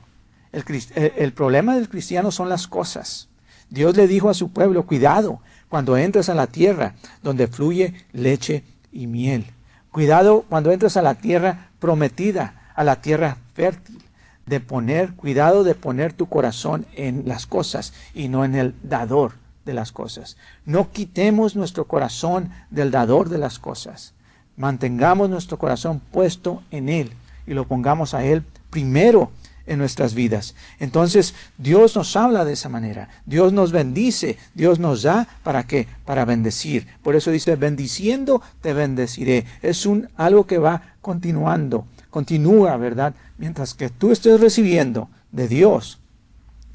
El, 0.52 0.64
el 0.94 1.32
problema 1.32 1.76
del 1.76 1.88
cristiano 1.88 2.30
son 2.30 2.48
las 2.48 2.66
cosas. 2.66 3.28
Dios 3.68 3.96
le 3.96 4.06
dijo 4.06 4.30
a 4.30 4.34
su 4.34 4.50
pueblo, 4.50 4.86
cuidado, 4.86 5.40
cuando 5.68 5.96
entres 5.96 6.28
a 6.28 6.34
la 6.34 6.46
tierra 6.46 6.94
donde 7.22 7.48
fluye 7.48 8.06
leche 8.12 8.64
y 8.92 9.06
miel. 9.06 9.46
Cuidado 9.90 10.44
cuando 10.48 10.70
entres 10.70 10.96
a 10.96 11.02
la 11.02 11.16
tierra 11.16 11.70
prometida, 11.80 12.70
a 12.74 12.84
la 12.84 13.00
tierra 13.00 13.36
fértil, 13.54 14.03
de 14.46 14.60
poner, 14.60 15.14
cuidado 15.14 15.64
de 15.64 15.74
poner 15.74 16.12
tu 16.12 16.26
corazón 16.26 16.86
en 16.94 17.22
las 17.26 17.46
cosas 17.46 17.92
y 18.14 18.28
no 18.28 18.44
en 18.44 18.54
el 18.54 18.74
dador 18.82 19.32
de 19.64 19.74
las 19.74 19.92
cosas. 19.92 20.36
No 20.66 20.90
quitemos 20.92 21.56
nuestro 21.56 21.86
corazón 21.86 22.50
del 22.70 22.90
dador 22.90 23.28
de 23.28 23.38
las 23.38 23.58
cosas. 23.58 24.14
Mantengamos 24.56 25.30
nuestro 25.30 25.58
corazón 25.58 26.00
puesto 26.12 26.62
en 26.70 26.88
Él 26.88 27.12
y 27.46 27.54
lo 27.54 27.66
pongamos 27.66 28.14
a 28.14 28.24
Él 28.24 28.44
primero 28.70 29.30
en 29.66 29.78
nuestras 29.78 30.14
vidas. 30.14 30.54
Entonces 30.78 31.34
Dios 31.58 31.96
nos 31.96 32.16
habla 32.16 32.44
de 32.44 32.52
esa 32.52 32.68
manera. 32.68 33.08
Dios 33.26 33.52
nos 33.52 33.72
bendice, 33.72 34.36
Dios 34.54 34.78
nos 34.78 35.02
da 35.02 35.26
para 35.42 35.66
qué? 35.66 35.88
Para 36.04 36.24
bendecir. 36.24 36.86
Por 37.02 37.16
eso 37.16 37.30
dice, 37.30 37.56
bendiciendo 37.56 38.42
te 38.60 38.74
bendeciré. 38.74 39.46
Es 39.62 39.86
un 39.86 40.08
algo 40.16 40.46
que 40.46 40.58
va 40.58 40.94
continuando, 41.00 41.86
continúa, 42.14 42.76
¿verdad? 42.76 43.12
Mientras 43.38 43.74
que 43.74 43.90
tú 43.90 44.12
estés 44.12 44.38
recibiendo 44.40 45.08
de 45.32 45.48
Dios, 45.48 45.98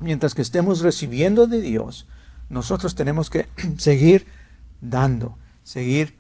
mientras 0.02 0.36
que 0.36 0.41
estemos 0.41 0.82
recibiendo 0.82 1.47
de 1.47 1.62
Dios, 1.62 2.08
nosotros 2.49 2.93
tenemos 2.93 3.30
que 3.30 3.47
seguir 3.78 4.28
dando, 4.82 5.38
seguir 5.63 6.17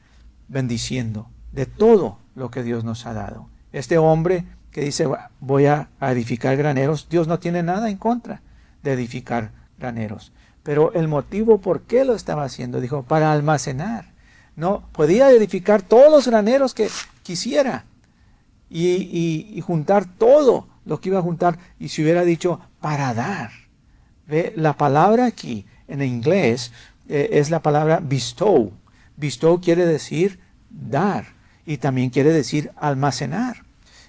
bendiciendo 0.47 1.27
de 1.51 1.65
todo 1.65 2.17
lo 2.33 2.49
que 2.49 2.63
Dios 2.63 2.85
nos 2.85 3.05
ha 3.05 3.13
dado. 3.13 3.49
Este 3.73 3.97
hombre 3.97 4.45
que 4.71 4.85
dice 4.85 5.05
voy 5.41 5.65
a 5.65 5.89
edificar 5.99 6.55
graneros, 6.55 7.09
Dios 7.09 7.27
no 7.27 7.39
tiene 7.39 7.61
nada 7.61 7.89
en 7.89 7.97
contra 7.97 8.41
de 8.83 8.93
edificar 8.93 9.51
graneros. 9.77 10.31
Pero 10.63 10.93
el 10.93 11.09
motivo 11.09 11.59
por 11.59 11.81
qué 11.81 12.05
lo 12.05 12.15
estaba 12.15 12.45
haciendo, 12.45 12.79
dijo, 12.79 13.03
para 13.03 13.33
almacenar. 13.33 14.13
No, 14.55 14.87
podía 14.93 15.29
edificar 15.29 15.81
todos 15.81 16.09
los 16.09 16.25
graneros 16.25 16.73
que 16.73 16.89
quisiera 17.23 17.83
y, 18.69 19.61
juntar 19.65 20.05
todo 20.05 20.67
lo 20.85 20.99
que 20.99 21.09
iba 21.09 21.19
a 21.19 21.23
juntar 21.23 21.59
y 21.79 21.89
si 21.89 22.03
hubiera 22.03 22.23
dicho 22.23 22.59
para 22.79 23.13
dar. 23.13 23.51
¿Ve? 24.27 24.53
La 24.55 24.77
palabra 24.77 25.25
aquí 25.25 25.65
en 25.87 26.01
inglés 26.01 26.71
eh, 27.07 27.29
es 27.33 27.49
la 27.49 27.61
palabra 27.61 27.99
bestow. 28.01 28.71
Bestow 29.17 29.59
quiere 29.59 29.85
decir 29.85 30.39
dar 30.69 31.25
y 31.65 31.77
también 31.77 32.09
quiere 32.09 32.31
decir 32.31 32.71
almacenar. 32.75 33.63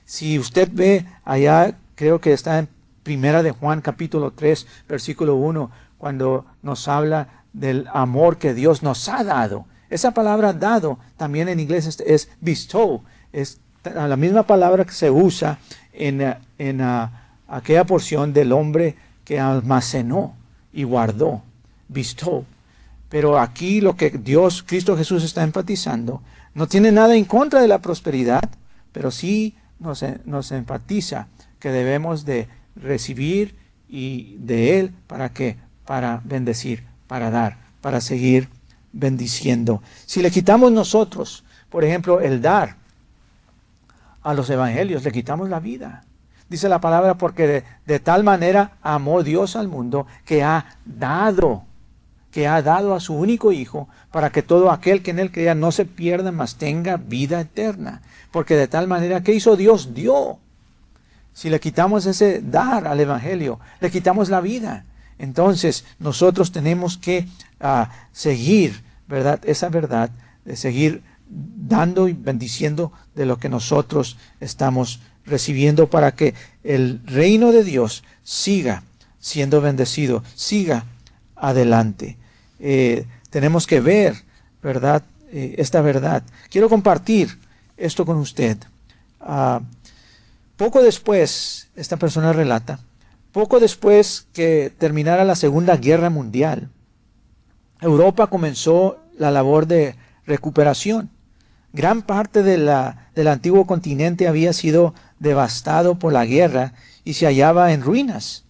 Si 0.05 0.38
usted 0.38 0.68
ve 0.73 1.07
allá, 1.25 1.79
creo 1.94 2.20
que 2.20 2.33
está 2.33 2.59
en 2.59 2.68
Primera 3.03 3.42
de 3.42 3.51
Juan 3.51 3.81
capítulo 3.81 4.33
3, 4.33 4.66
versículo 4.88 5.37
1, 5.37 5.70
cuando 5.99 6.46
nos 6.62 6.87
habla 6.88 7.44
del 7.53 7.87
amor 7.92 8.38
que 8.38 8.55
Dios 8.55 8.83
nos 8.83 9.09
ha 9.09 9.25
dado. 9.25 9.66
Esa 9.88 10.12
palabra 10.12 10.53
dado 10.53 10.99
también 11.16 11.49
en 11.49 11.61
inglés 11.61 12.01
es, 12.07 12.31
bestow, 12.40 13.03
es 13.33 13.61
la 13.85 14.16
misma 14.16 14.43
palabra 14.45 14.85
que 14.85 14.93
se 14.93 15.11
usa 15.11 15.59
en, 15.93 16.35
en 16.59 16.81
aquella 17.49 17.85
porción 17.85 18.33
del 18.33 18.53
hombre 18.53 18.97
que 19.25 19.38
almacenó 19.38 20.35
y 20.73 20.85
guardó, 20.85 21.43
bestow. 21.88 22.45
Pero 23.09 23.38
aquí 23.38 23.81
lo 23.81 23.97
que 23.97 24.11
Dios, 24.11 24.64
Cristo 24.66 24.97
Jesús 24.97 25.25
está 25.25 25.43
enfatizando, 25.43 26.23
no 26.55 26.69
tiene 26.69 26.93
nada 26.93 27.16
en 27.16 27.25
contra 27.25 27.61
de 27.61 27.69
la 27.69 27.81
prosperidad, 27.81 28.49
pero 28.93 29.11
sí 29.11 29.55
nos, 29.79 30.53
enfatiza 30.53 31.29
que 31.59 31.71
debemos 31.71 32.25
de 32.25 32.49
recibir 32.77 33.57
y 33.88 34.37
de 34.38 34.79
Él 34.79 34.93
para 35.07 35.31
qué? 35.31 35.57
Para 35.85 36.21
bendecir, 36.25 36.85
para 37.07 37.31
dar, 37.31 37.59
para 37.81 38.01
seguir 38.01 38.49
bendiciendo. 38.93 39.83
Si 40.07 40.23
le 40.23 40.31
quitamos 40.31 40.71
nosotros, 40.73 41.45
por 41.69 41.85
ejemplo, 41.85 42.21
el 42.21 42.40
dar 42.40 42.77
a 44.22 44.35
los 44.35 44.50
evangelios, 44.50 45.04
le 45.04 45.12
quitamos 45.12 45.48
la 45.48 45.61
vida. 45.61 46.04
Dice 46.48 46.68
la 46.68 46.80
palabra 46.80 47.14
porque 47.14 47.64
de, 47.87 48.00
tal 48.00 48.24
manera 48.24 48.72
amó 48.83 49.22
Dios 49.22 49.56
al 49.56 49.68
mundo 49.68 50.06
que 50.24 50.42
ha 50.42 50.76
dado 50.85 51.64
que 52.30 52.46
ha 52.46 52.62
dado 52.62 52.94
a 52.94 53.00
su 53.00 53.14
único 53.14 53.50
Hijo, 53.50 53.88
para 54.12 54.30
que 54.30 54.42
todo 54.42 54.70
aquel 54.70 55.02
que 55.02 55.11
en 55.11 55.18
él 55.18 55.33
crea 55.33 55.56
no 55.56 55.72
se 55.72 55.85
pierda, 55.85 56.30
mas 56.30 56.54
tenga 56.54 56.96
vida 56.96 57.40
eterna. 57.40 58.02
Porque 58.30 58.54
de 58.54 58.68
tal 58.68 58.87
manera 58.87 59.24
que 59.24 59.35
hizo 59.35 59.56
Dios, 59.56 59.94
dio. 59.94 60.38
Si 61.33 61.50
le 61.50 61.59
quitamos 61.59 62.06
ese 62.06 62.40
dar 62.40 62.87
al 62.87 63.00
Evangelio, 63.00 63.59
le 63.80 63.90
quitamos 63.90 64.28
la 64.28 64.40
vida. 64.40 64.85
Entonces 65.18 65.85
nosotros 65.98 66.52
tenemos 66.52 66.96
que 66.96 67.26
ah, 67.59 67.90
seguir 68.12 68.80
¿verdad? 69.11 69.40
Esa 69.44 69.68
verdad 69.68 70.11
de 70.44 70.56
seguir 70.56 71.02
dando 71.31 72.09
y 72.09 72.12
bendiciendo 72.12 72.93
de 73.14 73.27
lo 73.27 73.38
que 73.38 73.49
nosotros 73.49 74.19
estamos 74.40 75.01
recibiendo 75.25 75.88
para 75.88 76.14
que 76.14 76.35
el 76.64 77.01
reino 77.07 77.53
de 77.53 77.64
Dios 77.64 78.03
siga 78.23 78.83
siendo 79.21 79.61
bendecido, 79.61 80.25
siga 80.35 80.85
adelante. 81.37 82.16
Eh, 82.59 83.07
tenemos 83.31 83.66
que 83.66 83.81
ver, 83.81 84.14
¿verdad? 84.62 85.03
Eh, 85.31 85.55
esta 85.59 85.81
verdad. 85.81 86.23
Quiero 86.51 86.69
compartir 86.69 87.38
esto 87.77 88.05
con 88.05 88.16
usted. 88.16 88.59
Ah, 89.21 89.61
poco 90.57 90.83
después, 90.83 91.69
esta 91.77 91.97
persona 91.97 92.33
relata, 92.33 92.81
poco 93.33 93.61
después 93.61 94.27
que 94.33 94.73
terminara 94.77 95.25
la 95.25 95.37
Segunda 95.37 95.77
Guerra 95.77 96.11
Mundial, 96.11 96.71
Europa 97.81 98.27
comenzó 98.27 98.99
la 99.16 99.31
labor 99.31 99.66
de 99.66 99.95
recuperación. 100.27 101.11
Gran 101.72 102.02
parte 102.02 102.42
de 102.42 102.59
la, 102.59 103.11
del 103.14 103.28
antiguo 103.28 103.66
continente 103.66 104.26
había 104.26 104.52
sido 104.52 104.94
devastado 105.18 105.98
por 105.98 106.12
la 106.12 106.24
guerra 106.26 106.72
y 107.04 107.14
se 107.14 107.26
hallaba 107.26 107.72
en 107.72 107.83
ruinas. 107.83 108.44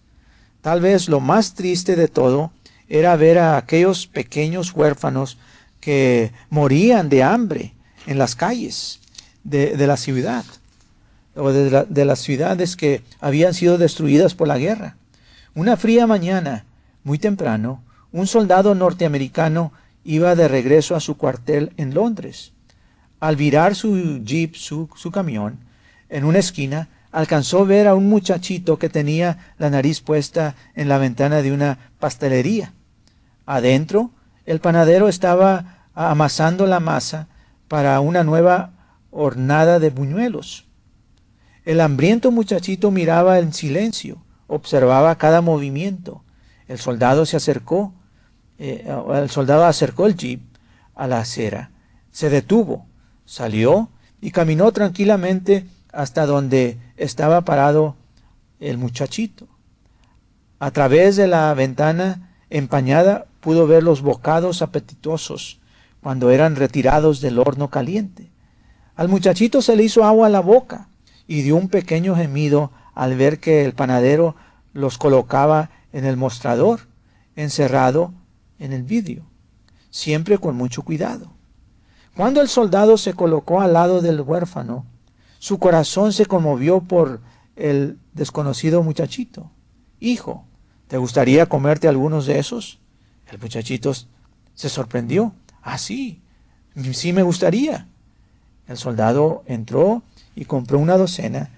Tal 0.61 0.81
vez 0.81 1.07
lo 1.07 1.19
más 1.19 1.53
triste 1.53 1.95
de 1.95 2.07
todo 2.07 2.51
era 2.89 3.15
ver 3.15 3.37
a 3.37 3.57
aquellos 3.57 4.07
pequeños 4.07 4.73
huérfanos 4.73 5.37
que 5.79 6.31
morían 6.49 7.09
de 7.09 7.23
hambre 7.23 7.73
en 8.05 8.17
las 8.17 8.35
calles 8.35 8.99
de, 9.43 9.75
la 9.87 9.97
ciudad 9.97 10.45
o 11.35 11.51
de, 11.51 11.85
de 11.87 12.05
las 12.05 12.19
ciudades 12.19 12.75
que 12.75 13.01
habían 13.19 13.53
sido 13.53 13.77
destruidas 13.77 14.35
por 14.35 14.47
la 14.47 14.57
guerra. 14.57 14.97
Una 15.55 15.77
fría 15.77 16.07
mañana, 16.07 16.65
muy 17.03 17.17
temprano, 17.17 17.83
un 18.11 18.27
soldado 18.27 18.75
norteamericano 18.75 19.73
iba 20.03 20.35
de 20.35 20.47
regreso 20.47 20.95
a 20.95 20.99
su 20.99 21.17
cuartel 21.17 21.71
en 21.77 21.93
Londres. 21.93 22.53
Al 23.21 23.35
virar 23.35 23.75
su 23.75 24.23
jeep, 24.23 24.55
su, 24.55 24.89
camión, 25.13 25.59
en 26.09 26.25
una 26.25 26.39
esquina, 26.39 26.89
alcanzó 27.11 27.59
a 27.59 27.65
ver 27.65 27.87
a 27.87 27.93
un 27.93 28.09
muchachito 28.09 28.79
que 28.79 28.89
tenía 28.89 29.53
la 29.59 29.69
nariz 29.69 30.01
puesta 30.01 30.55
en 30.73 30.89
la 30.89 30.97
ventana 30.97 31.43
de 31.43 31.51
una 31.51 31.91
pastelería. 31.99 32.73
Adentro, 33.45 34.09
el 34.47 34.59
panadero 34.59 35.07
estaba 35.07 35.85
amasando 35.93 36.65
la 36.65 36.79
masa 36.79 37.27
para 37.67 37.99
una 37.99 38.23
nueva 38.23 38.71
hornada 39.11 39.77
de 39.77 39.91
buñuelos. 39.91 40.65
El 41.63 41.79
hambriento 41.79 42.31
muchachito 42.31 42.89
miraba 42.89 43.37
en 43.37 43.53
silencio, 43.53 44.23
observaba 44.47 45.15
cada 45.19 45.41
movimiento. 45.41 46.23
El 46.67 46.79
soldado 46.79 47.27
se 47.27 47.37
acercó, 47.37 47.93
eh, 48.57 48.91
el 49.13 49.29
soldado 49.29 49.65
acercó 49.65 50.07
el 50.07 50.15
jeep 50.15 50.41
a 50.95 51.05
la 51.05 51.19
acera, 51.19 51.69
se 52.09 52.31
detuvo, 52.31 52.87
salió 53.31 53.87
y 54.19 54.31
caminó 54.31 54.73
tranquilamente 54.73 55.65
hasta 55.93 56.25
donde 56.25 56.77
estaba 56.97 57.45
parado 57.45 57.95
el 58.59 58.77
muchachito. 58.77 59.47
A 60.59 60.71
través 60.71 61.15
de 61.15 61.27
la 61.27 61.53
ventana 61.53 62.35
empañada 62.49 63.27
pudo 63.39 63.67
ver 63.67 63.83
los 63.83 64.01
bocados 64.01 64.61
apetitosos 64.61 65.61
cuando 66.01 66.29
eran 66.29 66.57
retirados 66.57 67.21
del 67.21 67.39
horno 67.39 67.69
caliente. 67.69 68.29
Al 68.97 69.07
muchachito 69.07 69.61
se 69.61 69.77
le 69.77 69.83
hizo 69.83 70.03
agua 70.03 70.27
a 70.27 70.29
la 70.29 70.41
boca 70.41 70.89
y 71.25 71.41
dio 71.41 71.55
un 71.55 71.69
pequeño 71.69 72.17
gemido 72.17 72.73
al 72.95 73.15
ver 73.15 73.39
que 73.39 73.63
el 73.63 73.71
panadero 73.71 74.35
los 74.73 74.97
colocaba 74.97 75.69
en 75.93 76.03
el 76.03 76.17
mostrador, 76.17 76.81
encerrado 77.37 78.13
en 78.59 78.73
el 78.73 78.83
vidrio, 78.83 79.23
siempre 79.89 80.37
con 80.37 80.57
mucho 80.57 80.81
cuidado. 80.81 81.31
Cuando 82.15 82.41
el 82.41 82.49
soldado 82.49 82.97
se 82.97 83.13
colocó 83.13 83.61
al 83.61 83.73
lado 83.73 84.01
del 84.01 84.21
huérfano, 84.21 84.85
su 85.39 85.59
corazón 85.59 86.13
se 86.13 86.25
conmovió 86.25 86.81
por 86.81 87.21
el 87.55 87.97
desconocido 88.13 88.83
muchachito. 88.83 89.49
Hijo, 89.99 90.45
¿te 90.87 90.97
gustaría 90.97 91.47
comerte 91.47 91.87
algunos 91.87 92.25
de 92.25 92.39
esos? 92.39 92.79
El 93.31 93.39
muchachito 93.39 93.93
se 94.53 94.69
sorprendió. 94.69 95.33
Ah, 95.61 95.77
sí, 95.77 96.21
sí 96.93 97.13
me 97.13 97.23
gustaría. 97.23 97.87
El 98.67 98.77
soldado 98.77 99.43
entró 99.47 100.03
y 100.35 100.45
compró 100.45 100.79
una 100.79 100.97
docena, 100.97 101.49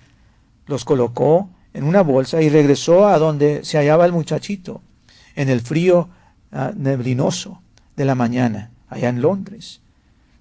los 0.67 0.85
colocó 0.85 1.49
en 1.73 1.83
una 1.83 2.01
bolsa 2.01 2.41
y 2.41 2.49
regresó 2.49 3.07
a 3.07 3.17
donde 3.17 3.65
se 3.65 3.77
hallaba 3.77 4.05
el 4.05 4.11
muchachito, 4.11 4.81
en 5.35 5.49
el 5.49 5.61
frío 5.61 6.09
ah, 6.51 6.71
neblinoso 6.75 7.61
de 7.95 8.05
la 8.05 8.15
mañana, 8.15 8.71
allá 8.87 9.09
en 9.09 9.21
Londres. 9.21 9.82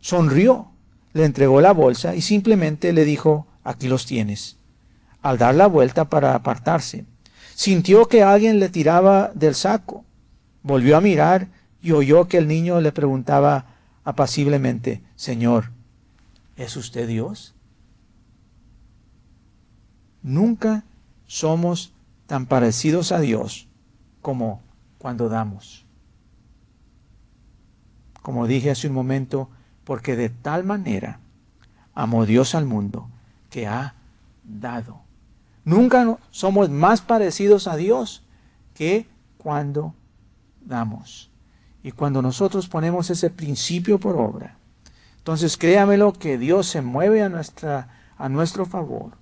Sonrió 0.02 0.72
le 1.12 1.24
entregó 1.24 1.60
la 1.60 1.72
bolsa 1.72 2.16
y 2.16 2.22
simplemente 2.22 2.92
le 2.92 3.04
dijo, 3.04 3.46
aquí 3.62 3.86
los 3.86 4.04
tienes. 4.04 4.58
Al 5.22 5.38
dar 5.38 5.54
la 5.54 5.68
vuelta 5.68 6.10
para 6.10 6.34
apartarse, 6.34 7.06
sintió 7.54 8.06
que 8.06 8.24
alguien 8.24 8.58
le 8.58 8.68
tiraba 8.68 9.30
del 9.34 9.54
saco. 9.54 10.04
Volvió 10.64 10.96
a 10.96 11.00
mirar 11.00 11.50
y 11.80 11.92
oyó 11.92 12.26
que 12.26 12.38
el 12.38 12.48
niño 12.48 12.80
le 12.80 12.90
preguntaba 12.90 13.76
apaciblemente, 14.02 15.02
Señor, 15.14 15.70
¿es 16.56 16.76
usted 16.76 17.06
Dios? 17.06 17.54
Nunca 20.20 20.84
somos 21.28 21.92
tan 22.26 22.46
parecidos 22.46 23.12
a 23.12 23.20
Dios 23.20 23.68
como 24.20 24.62
cuando 24.98 25.28
damos. 25.28 25.86
Como 28.20 28.48
dije 28.48 28.72
hace 28.72 28.88
un 28.88 28.94
momento, 28.94 29.48
porque 29.92 30.16
de 30.16 30.30
tal 30.30 30.64
manera 30.64 31.20
amó 31.92 32.24
Dios 32.24 32.54
al 32.54 32.64
mundo 32.64 33.10
que 33.50 33.66
ha 33.66 33.94
dado. 34.42 35.02
Nunca 35.66 36.16
somos 36.30 36.70
más 36.70 37.02
parecidos 37.02 37.68
a 37.68 37.76
Dios 37.76 38.22
que 38.72 39.06
cuando 39.36 39.92
damos. 40.62 41.30
Y 41.82 41.92
cuando 41.92 42.22
nosotros 42.22 42.68
ponemos 42.68 43.10
ese 43.10 43.28
principio 43.28 44.00
por 44.00 44.16
obra, 44.16 44.56
entonces 45.18 45.58
créamelo 45.58 46.14
que 46.14 46.38
Dios 46.38 46.68
se 46.68 46.80
mueve 46.80 47.22
a, 47.22 47.28
nuestra, 47.28 47.90
a 48.16 48.30
nuestro 48.30 48.64
favor, 48.64 49.18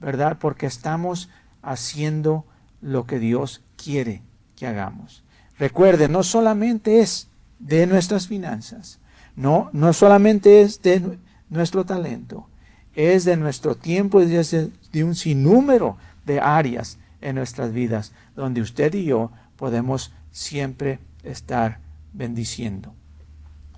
¿verdad? 0.00 0.38
Porque 0.40 0.64
estamos 0.64 1.28
haciendo 1.60 2.46
lo 2.80 3.06
que 3.06 3.18
Dios 3.18 3.60
quiere 3.76 4.22
que 4.56 4.66
hagamos. 4.66 5.22
Recuerde, 5.58 6.08
no 6.08 6.22
solamente 6.22 7.00
es 7.00 7.28
de 7.58 7.86
nuestras 7.86 8.26
finanzas, 8.26 9.00
no, 9.38 9.70
no 9.72 9.92
solamente 9.92 10.62
es 10.62 10.82
de 10.82 11.16
nuestro 11.48 11.84
talento, 11.84 12.48
es 12.96 13.24
de 13.24 13.36
nuestro 13.36 13.76
tiempo 13.76 14.20
es 14.20 14.50
de, 14.50 15.04
un 15.04 15.14
sinnúmero 15.14 15.96
de 16.26 16.40
áreas 16.40 16.98
en 17.20 17.36
nuestras 17.36 17.72
vidas 17.72 18.10
donde 18.34 18.60
usted 18.60 18.92
y 18.94 19.04
yo 19.04 19.30
podemos 19.54 20.12
siempre 20.32 20.98
estar 21.22 21.78
bendiciendo. 22.12 22.92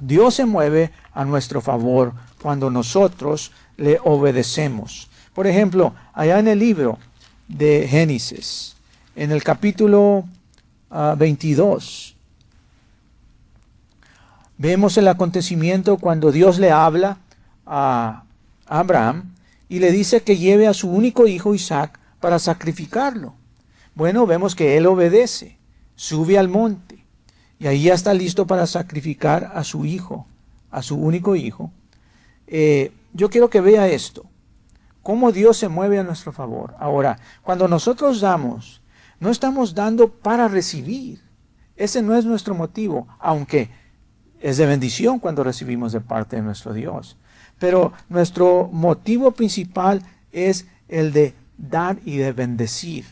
Dios 0.00 0.36
se 0.36 0.46
mueve 0.46 0.92
a 1.12 1.26
nuestro 1.26 1.60
favor 1.60 2.14
cuando 2.40 2.70
nosotros 2.70 3.52
le 3.76 3.98
obedecemos. 4.02 5.10
Por 5.34 5.46
ejemplo, 5.46 5.94
allá 6.14 6.38
en 6.38 6.48
el 6.48 6.58
libro 6.58 6.98
de 7.48 7.86
Génesis, 7.86 8.76
en 9.14 9.30
el 9.30 9.42
capítulo 9.42 10.24
22, 11.18 12.09
ah, 12.09 12.09
Vemos 14.60 14.98
el 14.98 15.08
acontecimiento 15.08 15.96
cuando 15.96 16.32
Dios 16.32 16.58
le 16.58 16.70
habla 16.70 17.16
a 17.64 18.24
Abraham 18.66 19.34
y 19.70 19.78
le 19.78 19.90
dice 19.90 20.20
que 20.20 20.36
lleve 20.36 20.66
a 20.66 20.74
su 20.74 20.90
único 20.90 21.26
hijo 21.26 21.54
Isaac 21.54 21.98
para 22.20 22.38
sacrificarlo. 22.38 23.32
Bueno, 23.94 24.26
vemos 24.26 24.54
que 24.54 24.76
él 24.76 24.84
obedece, 24.84 25.56
sube 25.94 26.38
al 26.38 26.50
monte 26.50 27.06
y 27.58 27.68
ahí 27.68 27.84
ya 27.84 27.94
está 27.94 28.12
listo 28.12 28.46
para 28.46 28.66
sacrificar 28.66 29.50
a 29.54 29.64
su 29.64 29.86
hijo, 29.86 30.26
a 30.70 30.82
su 30.82 30.94
único 30.96 31.36
hijo. 31.36 31.72
Eh, 32.46 32.92
yo 33.14 33.30
quiero 33.30 33.48
que 33.48 33.62
vea 33.62 33.88
esto, 33.88 34.26
cómo 35.02 35.32
Dios 35.32 35.56
se 35.56 35.68
mueve 35.68 35.98
a 35.98 36.04
nuestro 36.04 36.32
favor. 36.32 36.74
Ahora, 36.78 37.18
cuando 37.40 37.66
nosotros 37.66 38.20
damos, 38.20 38.82
no 39.20 39.30
estamos 39.30 39.74
dando 39.74 40.10
para 40.10 40.48
recibir. 40.48 41.22
Ese 41.76 42.02
no 42.02 42.14
es 42.14 42.26
nuestro 42.26 42.54
motivo, 42.54 43.08
aunque 43.20 43.79
es 44.40 44.56
de 44.56 44.66
bendición 44.66 45.18
cuando 45.18 45.44
recibimos 45.44 45.92
de 45.92 46.00
parte 46.00 46.36
de 46.36 46.42
nuestro 46.42 46.72
Dios. 46.72 47.16
Pero 47.58 47.92
nuestro 48.08 48.68
motivo 48.72 49.32
principal 49.32 50.02
es 50.32 50.66
el 50.88 51.12
de 51.12 51.34
dar 51.58 51.98
y 52.04 52.16
de 52.16 52.32
bendecir. 52.32 53.04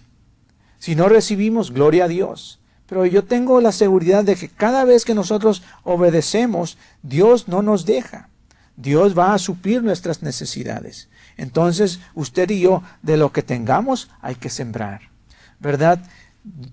Si 0.78 0.94
no 0.94 1.08
recibimos, 1.08 1.70
gloria 1.72 2.04
a 2.04 2.08
Dios. 2.08 2.60
Pero 2.86 3.04
yo 3.04 3.24
tengo 3.24 3.60
la 3.60 3.72
seguridad 3.72 4.24
de 4.24 4.36
que 4.36 4.48
cada 4.48 4.84
vez 4.84 5.04
que 5.04 5.14
nosotros 5.14 5.62
obedecemos, 5.84 6.78
Dios 7.02 7.46
no 7.46 7.60
nos 7.60 7.84
deja. 7.84 8.30
Dios 8.76 9.18
va 9.18 9.34
a 9.34 9.38
suplir 9.38 9.82
nuestras 9.82 10.22
necesidades. 10.22 11.08
Entonces, 11.36 12.00
usted 12.14 12.48
y 12.50 12.60
yo, 12.60 12.82
de 13.02 13.16
lo 13.16 13.32
que 13.32 13.42
tengamos, 13.42 14.08
hay 14.22 14.36
que 14.36 14.48
sembrar. 14.48 15.02
¿Verdad? 15.60 16.00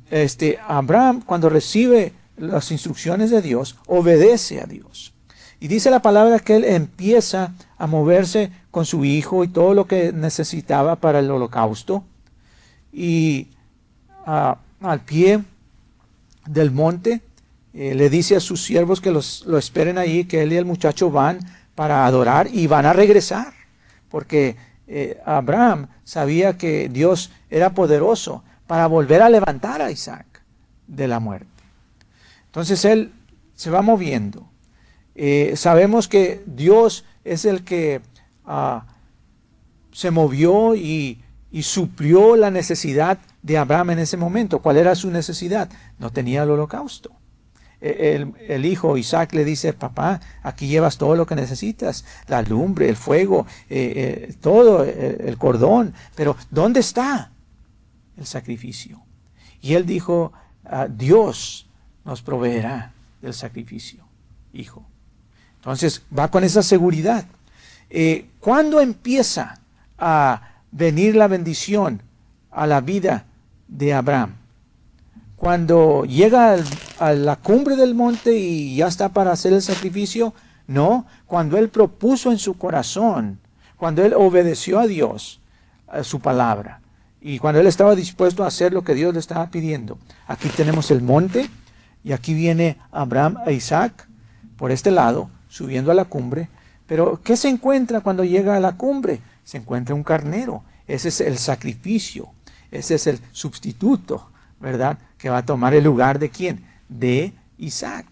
Este, 0.09 0.59
Abraham, 0.65 1.21
cuando 1.21 1.49
recibe 1.49 2.13
las 2.37 2.71
instrucciones 2.71 3.31
de 3.31 3.41
Dios, 3.41 3.77
obedece 3.87 4.61
a 4.61 4.65
Dios. 4.65 5.13
Y 5.59 5.67
dice 5.67 5.89
la 5.89 6.01
palabra 6.01 6.39
que 6.39 6.55
él 6.55 6.65
empieza 6.65 7.53
a 7.77 7.87
moverse 7.87 8.51
con 8.71 8.85
su 8.85 9.05
hijo 9.05 9.43
y 9.43 9.47
todo 9.47 9.73
lo 9.73 9.87
que 9.87 10.11
necesitaba 10.11 10.97
para 10.97 11.19
el 11.19 11.31
holocausto. 11.31 12.03
Y 12.91 13.47
ah, 14.25 14.57
al 14.81 15.01
pie 15.01 15.41
del 16.45 16.71
monte 16.71 17.21
eh, 17.73 17.95
le 17.95 18.09
dice 18.09 18.35
a 18.35 18.39
sus 18.39 18.63
siervos 18.63 19.01
que 19.01 19.11
los, 19.11 19.45
lo 19.45 19.57
esperen 19.57 19.97
ahí, 19.97 20.25
que 20.25 20.43
él 20.43 20.53
y 20.53 20.57
el 20.57 20.65
muchacho 20.65 21.09
van 21.09 21.39
para 21.73 22.05
adorar 22.05 22.47
y 22.51 22.67
van 22.67 22.85
a 22.85 22.93
regresar. 22.93 23.53
Porque 24.09 24.55
eh, 24.87 25.19
Abraham 25.25 25.87
sabía 26.03 26.57
que 26.57 26.89
Dios 26.89 27.31
era 27.49 27.71
poderoso 27.71 28.43
para 28.67 28.87
volver 28.87 29.21
a 29.21 29.29
levantar 29.29 29.81
a 29.81 29.91
Isaac 29.91 30.25
de 30.87 31.07
la 31.07 31.19
muerte. 31.19 31.54
Entonces 32.55 32.85
él 32.85 33.11
se 33.53 33.69
va 33.69 33.81
moviendo. 33.81 34.49
Eh, 35.13 35.55
sabemos 35.57 36.07
que 36.07 36.41
Dios 36.45 37.03
es 37.25 37.43
el 37.43 37.65
que 37.65 37.99
ah, 38.45 38.85
se 39.91 40.09
movió 40.09 40.73
y, 40.73 41.21
suplió 41.61 42.37
la 42.37 42.51
necesidad 42.51 43.17
de 43.41 43.57
Abraham 43.57 43.89
en 43.91 43.99
ese 43.99 44.15
momento. 44.15 44.59
¿Cuál 44.59 44.77
era 44.77 44.95
su 44.95 45.11
necesidad? 45.11 45.69
No 45.99 46.11
tenía 46.11 46.43
el 46.43 46.51
holocausto. 46.51 47.11
E, 47.81 48.25
el, 48.47 48.65
hijo 48.65 48.95
Isaac 48.95 49.33
le 49.33 49.43
dice, 49.43 49.73
papá, 49.73 50.21
aquí 50.41 50.67
llevas 50.67 50.97
todo 50.97 51.17
lo 51.17 51.25
que 51.25 51.35
necesitas, 51.35 52.05
la 52.27 52.41
lumbre, 52.41 52.87
el 52.87 52.95
fuego, 52.95 53.45
eh, 53.69 54.29
eh, 54.29 54.33
todo, 54.39 54.85
el 54.85 55.37
cordón, 55.37 55.93
pero 56.15 56.37
¿dónde 56.51 56.79
está 56.79 57.33
el 58.15 58.25
sacrificio? 58.25 59.01
Y 59.59 59.73
él 59.73 59.85
dijo, 59.85 60.31
ah, 60.63 60.87
Dios 60.89 61.64
nos 62.05 62.21
proveerá 62.21 62.93
del 63.21 63.33
sacrificio, 63.33 64.03
hijo. 64.53 64.85
Entonces 65.57 66.03
va 66.17 66.29
con 66.29 66.43
esa 66.43 66.61
seguridad. 66.61 67.25
Eh, 67.89 68.29
¿Cuándo 68.39 68.79
empieza 68.79 69.59
a 69.97 70.61
venir 70.71 71.15
la 71.15 71.27
bendición 71.27 72.01
a 72.51 72.67
la 72.67 72.81
vida 72.81 73.25
de 73.67 73.93
Abraham? 73.93 74.35
Cuando 75.35 76.05
llega 76.05 76.55
a 76.99 77.13
la 77.13 77.35
cumbre 77.35 77.75
del 77.75 77.95
monte 77.95 78.37
y 78.37 78.75
ya 78.75 78.87
está 78.87 79.09
para 79.09 79.31
hacer 79.31 79.53
el 79.53 79.61
sacrificio, 79.61 80.33
no, 80.67 81.05
cuando 81.25 81.57
él 81.57 81.69
propuso 81.69 82.31
en 82.31 82.37
su 82.37 82.57
corazón, 82.57 83.39
cuando 83.77 84.03
él 84.03 84.13
obedeció 84.13 84.79
a 84.79 84.87
Dios, 84.87 85.39
a 85.87 86.03
su 86.03 86.19
palabra, 86.19 86.81
y 87.21 87.39
cuando 87.39 87.59
él 87.59 87.67
estaba 87.67 87.95
dispuesto 87.95 88.43
a 88.43 88.47
hacer 88.47 88.71
lo 88.71 88.83
que 88.83 88.93
Dios 88.93 89.13
le 89.13 89.19
estaba 89.19 89.49
pidiendo. 89.49 89.97
Aquí 90.27 90.47
tenemos 90.49 90.91
el 90.91 91.01
monte, 91.01 91.49
y 92.05 92.13
aquí 92.13 92.35
viene 92.35 92.77
Abraham 92.91 93.39
e 93.47 93.53
Isaac 93.53 94.07
por 94.57 94.71
este 94.71 94.91
lado, 94.91 95.31
subiendo 95.49 95.89
a 95.89 95.95
la 95.95 96.05
cumbre. 96.05 96.49
Pero 96.85 97.19
¿qué 97.23 97.35
se 97.35 97.49
encuentra 97.49 98.01
cuando 98.01 98.23
llega 98.23 98.55
a 98.55 98.59
la 98.59 98.77
cumbre? 98.77 99.21
Se 99.43 99.57
encuentra 99.57 99.95
un 99.95 100.03
carnero. 100.03 100.63
Ese 100.87 101.07
es 101.07 101.19
el 101.19 101.39
sacrificio. 101.39 102.29
Ese 102.69 102.93
es 102.93 103.07
el 103.07 103.19
sustituto, 103.31 104.29
¿verdad? 104.59 104.99
Que 105.17 105.31
va 105.31 105.39
a 105.39 105.45
tomar 105.45 105.73
el 105.73 105.83
lugar 105.83 106.19
de 106.19 106.29
quién? 106.29 106.63
De 106.89 107.33
Isaac, 107.57 108.05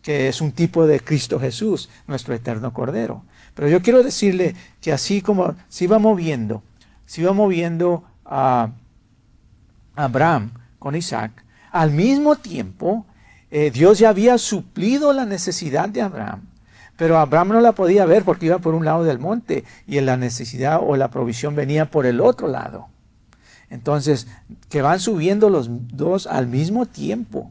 que 0.00 0.28
es 0.28 0.40
un 0.40 0.52
tipo 0.52 0.86
de 0.86 1.00
Cristo 1.00 1.38
Jesús, 1.38 1.90
nuestro 2.06 2.34
eterno 2.34 2.72
Cordero. 2.72 3.22
Pero 3.54 3.68
yo 3.68 3.82
quiero 3.82 4.02
decirle 4.02 4.56
que 4.80 4.94
así 4.94 5.20
como 5.20 5.54
se 5.68 5.84
iba 5.84 5.98
moviendo, 5.98 6.62
se 7.04 7.20
iba 7.20 7.34
moviendo 7.34 8.02
a 8.24 8.70
Abraham 9.94 10.52
con 10.78 10.96
Isaac, 10.96 11.44
al 11.70 11.90
mismo 11.90 12.36
tiempo 12.36 13.04
eh, 13.56 13.70
Dios 13.70 13.98
ya 13.98 14.10
había 14.10 14.38
suplido 14.38 15.12
la 15.12 15.24
necesidad 15.24 15.88
de 15.88 16.02
Abraham 16.02 16.42
pero 16.96 17.18
Abraham 17.18 17.48
no 17.48 17.60
la 17.60 17.72
podía 17.72 18.06
ver 18.06 18.24
porque 18.24 18.46
iba 18.46 18.58
por 18.58 18.74
un 18.74 18.84
lado 18.84 19.04
del 19.04 19.18
monte 19.18 19.64
y 19.86 20.00
la 20.00 20.16
necesidad 20.16 20.80
o 20.82 20.96
la 20.96 21.08
provisión 21.08 21.54
venía 21.54 21.90
por 21.90 22.06
el 22.06 22.20
otro 22.20 22.48
lado. 22.48 22.88
Entonces, 23.68 24.26
que 24.70 24.82
van 24.82 25.00
subiendo 25.00 25.50
los 25.50 25.68
dos 25.70 26.26
al 26.26 26.46
mismo 26.46 26.86
tiempo, 26.86 27.50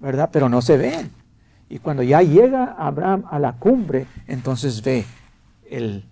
¿verdad? 0.00 0.30
Pero 0.32 0.48
no 0.48 0.60
se 0.62 0.76
ven. 0.76 1.10
Y 1.68 1.78
cuando 1.78 2.02
ya 2.02 2.22
llega 2.22 2.74
Abraham 2.78 3.24
a 3.30 3.38
la 3.38 3.52
cumbre, 3.52 4.06
entonces 4.26 4.82
ve 4.82 5.04
el, 5.68 6.04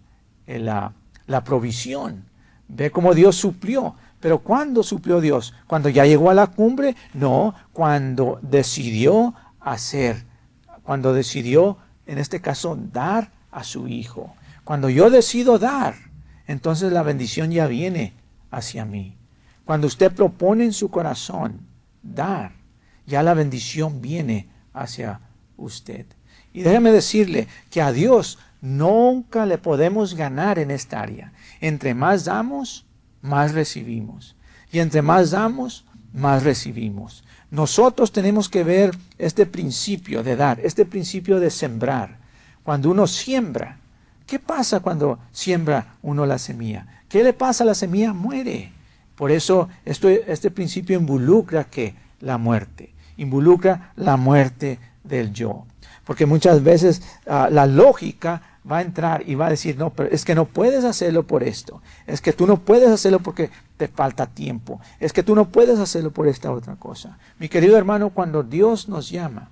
la, 0.46 0.92
la 1.27 1.42
provisión, 1.42 2.24
ve 2.68 2.90
cómo 2.90 3.12
Dios 3.14 3.35
suplió. 3.35 3.96
Pero 4.20 4.40
¿cuándo 4.40 4.83
suplió 4.83 5.20
Dios? 5.20 5.54
¿Cuando 5.66 5.88
ya 5.88 6.04
llegó 6.04 6.31
a 6.31 6.35
la 6.35 6.48
cumbre? 6.48 6.96
No, 7.14 7.54
cuando 7.72 8.38
decidió 8.42 9.35
hacer, 9.61 10.24
cuando 10.83 11.12
decidió 11.12 11.78
en 12.09 12.18
este 12.18 12.40
caso, 12.40 12.76
dar 12.90 13.31
a 13.52 13.62
su 13.62 13.87
hijo. 13.87 14.35
Cuando 14.64 14.88
yo 14.88 15.11
decido 15.11 15.59
dar, 15.59 15.94
entonces 16.46 16.90
la 16.90 17.02
bendición 17.02 17.50
ya 17.50 17.66
viene 17.66 18.14
hacia 18.50 18.85
mí. 18.85 19.16
Cuando 19.64 19.87
usted 19.87 20.11
propone 20.11 20.64
en 20.64 20.72
su 20.72 20.90
corazón 20.90 21.61
dar, 22.02 22.52
ya 23.07 23.22
la 23.22 23.35
bendición 23.35 24.00
viene 24.00 24.48
hacia 24.72 25.20
usted. 25.59 26.07
Y 26.54 26.62
déjeme 26.62 26.92
decirle 26.92 27.46
que 27.70 27.83
a 27.83 27.92
Dios 27.92 28.38
nunca 28.62 29.44
le 29.44 29.59
podemos 29.59 30.14
ganar 30.14 30.59
en 30.59 30.70
esta 30.70 31.02
área. 31.02 31.33
Entre 31.61 31.92
más 31.92 32.24
damos, 32.24 32.87
más 33.22 33.52
recibimos. 33.52 34.37
Y 34.70 34.81
entre 34.81 35.02
más 35.02 35.31
damos, 35.31 35.85
más 36.12 36.42
recibimos. 36.42 37.24
Nosotros 37.50 38.12
tenemos 38.12 38.48
que 38.48 38.64
ver 38.64 38.96
este 39.16 39.46
principio 39.46 40.22
de 40.22 40.37
dar, 40.37 40.61
este 40.61 40.85
principio 40.85 41.40
de 41.40 41.50
sembrar. 41.50 42.18
Cuando 42.62 42.90
uno 42.90 43.07
siembra, 43.07 43.78
¿qué 44.26 44.38
pasa 44.38 44.81
cuando 44.81 45.18
siembra 45.33 45.94
uno 46.02 46.26
la 46.26 46.38
semilla? 46.38 46.87
¿Qué 47.09 47.24
le 47.24 47.33
pasa 47.33 47.64
a 47.64 47.68
la 47.68 47.74
semilla? 47.74 48.12
Muere. 48.12 48.72
Por 49.16 49.31
eso 49.31 49.68
este 49.85 50.50
principio 50.50 50.98
involucra 50.98 51.64
que 51.64 51.94
la 52.20 52.38
muerte, 52.38 52.94
involucra 53.16 53.92
la 53.96 54.16
muerte 54.16 54.78
del 55.02 55.33
yo. 55.33 55.66
Porque 56.04 56.26
muchas 56.26 56.62
veces 56.62 57.02
ah, 57.26 57.48
la 57.50 57.66
lógica 57.66 58.58
va 58.70 58.78
a 58.78 58.83
entrar 58.83 59.22
y 59.26 59.35
va 59.35 59.46
a 59.46 59.50
decir, 59.50 59.76
no, 59.78 59.90
pero 59.90 60.11
es 60.11 60.24
que 60.24 60.35
no 60.35 60.46
puedes 60.46 60.85
hacerlo 60.85 61.26
por 61.26 61.42
esto. 61.42 61.83
Es 62.07 62.20
que 62.20 62.33
tú 62.33 62.46
no 62.46 62.61
puedes 62.61 62.88
hacerlo 62.88 63.20
porque 63.20 63.50
te 63.76 63.88
falta 63.88 64.26
tiempo. 64.26 64.81
Es 65.00 65.12
que 65.12 65.22
tú 65.22 65.35
no 65.35 65.48
puedes 65.48 65.78
hacerlo 65.78 66.11
por 66.11 66.28
esta 66.28 66.52
otra 66.52 66.76
cosa. 66.76 67.18
Mi 67.38 67.48
querido 67.48 67.76
hermano, 67.76 68.11
cuando 68.11 68.42
Dios 68.42 68.88
nos 68.88 69.11
llama, 69.11 69.50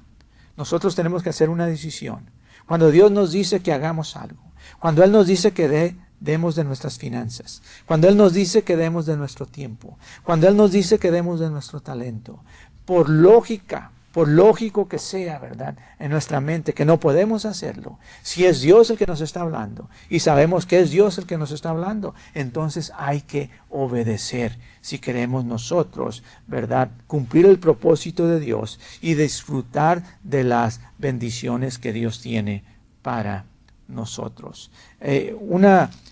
nosotros 0.56 0.94
tenemos 0.94 1.22
que 1.22 1.30
hacer 1.30 1.48
una 1.48 1.66
decisión. 1.66 2.30
Cuando 2.66 2.90
Dios 2.90 3.10
nos 3.10 3.32
dice 3.32 3.60
que 3.60 3.72
hagamos 3.72 4.16
algo. 4.16 4.42
Cuando 4.78 5.04
Él 5.04 5.12
nos 5.12 5.26
dice 5.26 5.52
que 5.52 5.96
demos 6.20 6.56
de 6.56 6.64
nuestras 6.64 6.98
finanzas. 6.98 7.62
Cuando 7.86 8.08
Él 8.08 8.16
nos 8.16 8.32
dice 8.32 8.62
que 8.62 8.76
demos 8.76 9.06
de 9.06 9.16
nuestro 9.16 9.46
tiempo. 9.46 9.98
Cuando 10.24 10.48
Él 10.48 10.56
nos 10.56 10.72
dice 10.72 10.98
que 10.98 11.10
demos 11.10 11.40
de 11.40 11.50
nuestro 11.50 11.80
talento. 11.80 12.42
Por 12.84 13.08
lógica, 13.08 13.92
por 14.16 14.28
lógico 14.28 14.88
que 14.88 14.98
sea, 14.98 15.38
¿verdad? 15.38 15.76
En 15.98 16.10
nuestra 16.10 16.40
mente, 16.40 16.72
que 16.72 16.86
no 16.86 16.98
podemos 16.98 17.44
hacerlo. 17.44 17.98
Si 18.22 18.46
es 18.46 18.62
Dios 18.62 18.88
el 18.88 18.96
que 18.96 19.04
nos 19.04 19.20
está 19.20 19.42
hablando 19.42 19.90
y 20.08 20.20
sabemos 20.20 20.64
que 20.64 20.80
es 20.80 20.90
Dios 20.90 21.18
el 21.18 21.26
que 21.26 21.36
nos 21.36 21.50
está 21.50 21.68
hablando, 21.68 22.14
entonces 22.32 22.92
hay 22.96 23.20
que 23.20 23.50
obedecer 23.68 24.58
si 24.80 25.00
queremos 25.00 25.44
nosotros, 25.44 26.22
¿verdad? 26.46 26.88
Cumplir 27.06 27.44
el 27.44 27.58
propósito 27.58 28.26
de 28.26 28.40
Dios 28.40 28.80
y 29.02 29.12
disfrutar 29.12 30.02
de 30.22 30.44
las 30.44 30.80
bendiciones 30.96 31.78
que 31.78 31.92
Dios 31.92 32.22
tiene 32.22 32.64
para 33.02 33.44
nosotros. 33.86 34.70
Eh, 35.02 35.36
un 35.38 35.66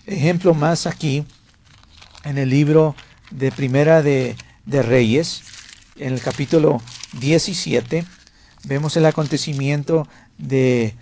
ejemplo 0.05 0.53
más 0.53 0.85
aquí 0.85 1.25
en 2.23 2.37
el 2.37 2.51
libro 2.51 2.95
de 3.31 3.51
Primera 3.51 4.03
de, 4.03 4.35
de 4.67 4.83
Reyes, 4.83 5.41
en 5.97 6.13
el 6.13 6.21
capítulo 6.21 6.81
17 7.19 8.05
vemos 8.65 8.97
el 8.97 9.05
acontecimiento 9.05 10.07
de 10.37 10.93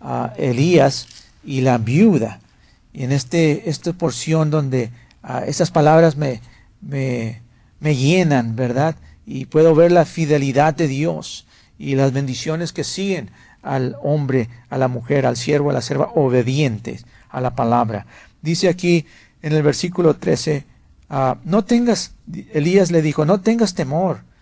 ah, 0.00 0.32
Elías 0.36 1.06
y 1.44 1.60
la 1.60 1.78
viuda. 1.78 2.40
Y 2.92 3.04
en 3.04 3.12
este, 3.12 3.70
esta 3.70 3.92
porción 3.92 4.50
donde 4.50 4.90
uh, 5.22 5.44
esas 5.46 5.70
palabras 5.70 6.16
me, 6.16 6.40
me, 6.80 7.40
me 7.78 7.94
llenan, 7.94 8.56
¿verdad? 8.56 8.96
Y 9.24 9.46
puedo 9.46 9.74
ver 9.74 9.92
la 9.92 10.04
fidelidad 10.04 10.74
de 10.74 10.88
Dios 10.88 11.46
y 11.78 11.94
las 11.94 12.12
bendiciones 12.12 12.72
que 12.72 12.82
siguen 12.82 13.30
al 13.62 13.96
hombre, 14.02 14.48
a 14.68 14.78
la 14.78 14.88
mujer, 14.88 15.26
al 15.26 15.36
siervo, 15.36 15.70
a 15.70 15.74
la 15.74 15.82
serva, 15.82 16.10
obedientes 16.14 17.06
a 17.28 17.40
la 17.40 17.54
palabra. 17.54 18.06
Dice 18.42 18.68
aquí 18.68 19.06
en 19.42 19.52
el 19.52 19.62
versículo 19.62 20.14
13, 20.14 20.64
ah, 21.08 21.38
no 21.44 21.64
tengas, 21.64 22.14
Elías 22.52 22.90
le 22.90 23.02
dijo, 23.02 23.24
no 23.24 23.40
tengas 23.40 23.74
temor, 23.74 24.24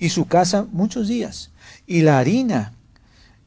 y 0.00 0.08
su 0.10 0.26
casa 0.26 0.66
muchos 0.72 1.08
días. 1.08 1.50
Y 1.86 2.02
la 2.02 2.18
harina, 2.18 2.72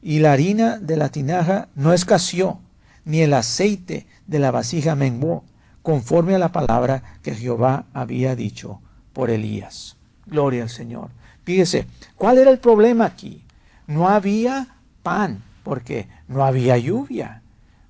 y 0.02 0.20
la 0.20 0.32
harina 0.32 0.78
de 0.78 0.96
la 0.96 1.08
tinaja 1.08 1.68
no 1.74 1.92
escaseó, 1.92 2.60
ni 3.04 3.20
el 3.20 3.34
aceite 3.34 4.06
de 4.26 4.38
la 4.38 4.50
vasija 4.50 4.94
menguó, 4.94 5.44
conforme 5.82 6.34
a 6.34 6.38
la 6.38 6.52
palabra 6.52 7.02
que 7.22 7.34
Jehová 7.34 7.86
había 7.94 8.36
dicho 8.36 8.80
por 9.12 9.30
Elías. 9.30 9.96
Gloria 10.26 10.62
al 10.62 10.68
Señor. 10.68 11.10
Fíjese, 11.44 11.86
¿cuál 12.16 12.38
era 12.38 12.50
el 12.50 12.58
problema 12.58 13.06
aquí? 13.06 13.42
No 13.86 14.08
había 14.08 14.76
pan, 15.02 15.42
porque 15.62 16.06
no 16.28 16.44
había 16.44 16.76
lluvia, 16.76 17.42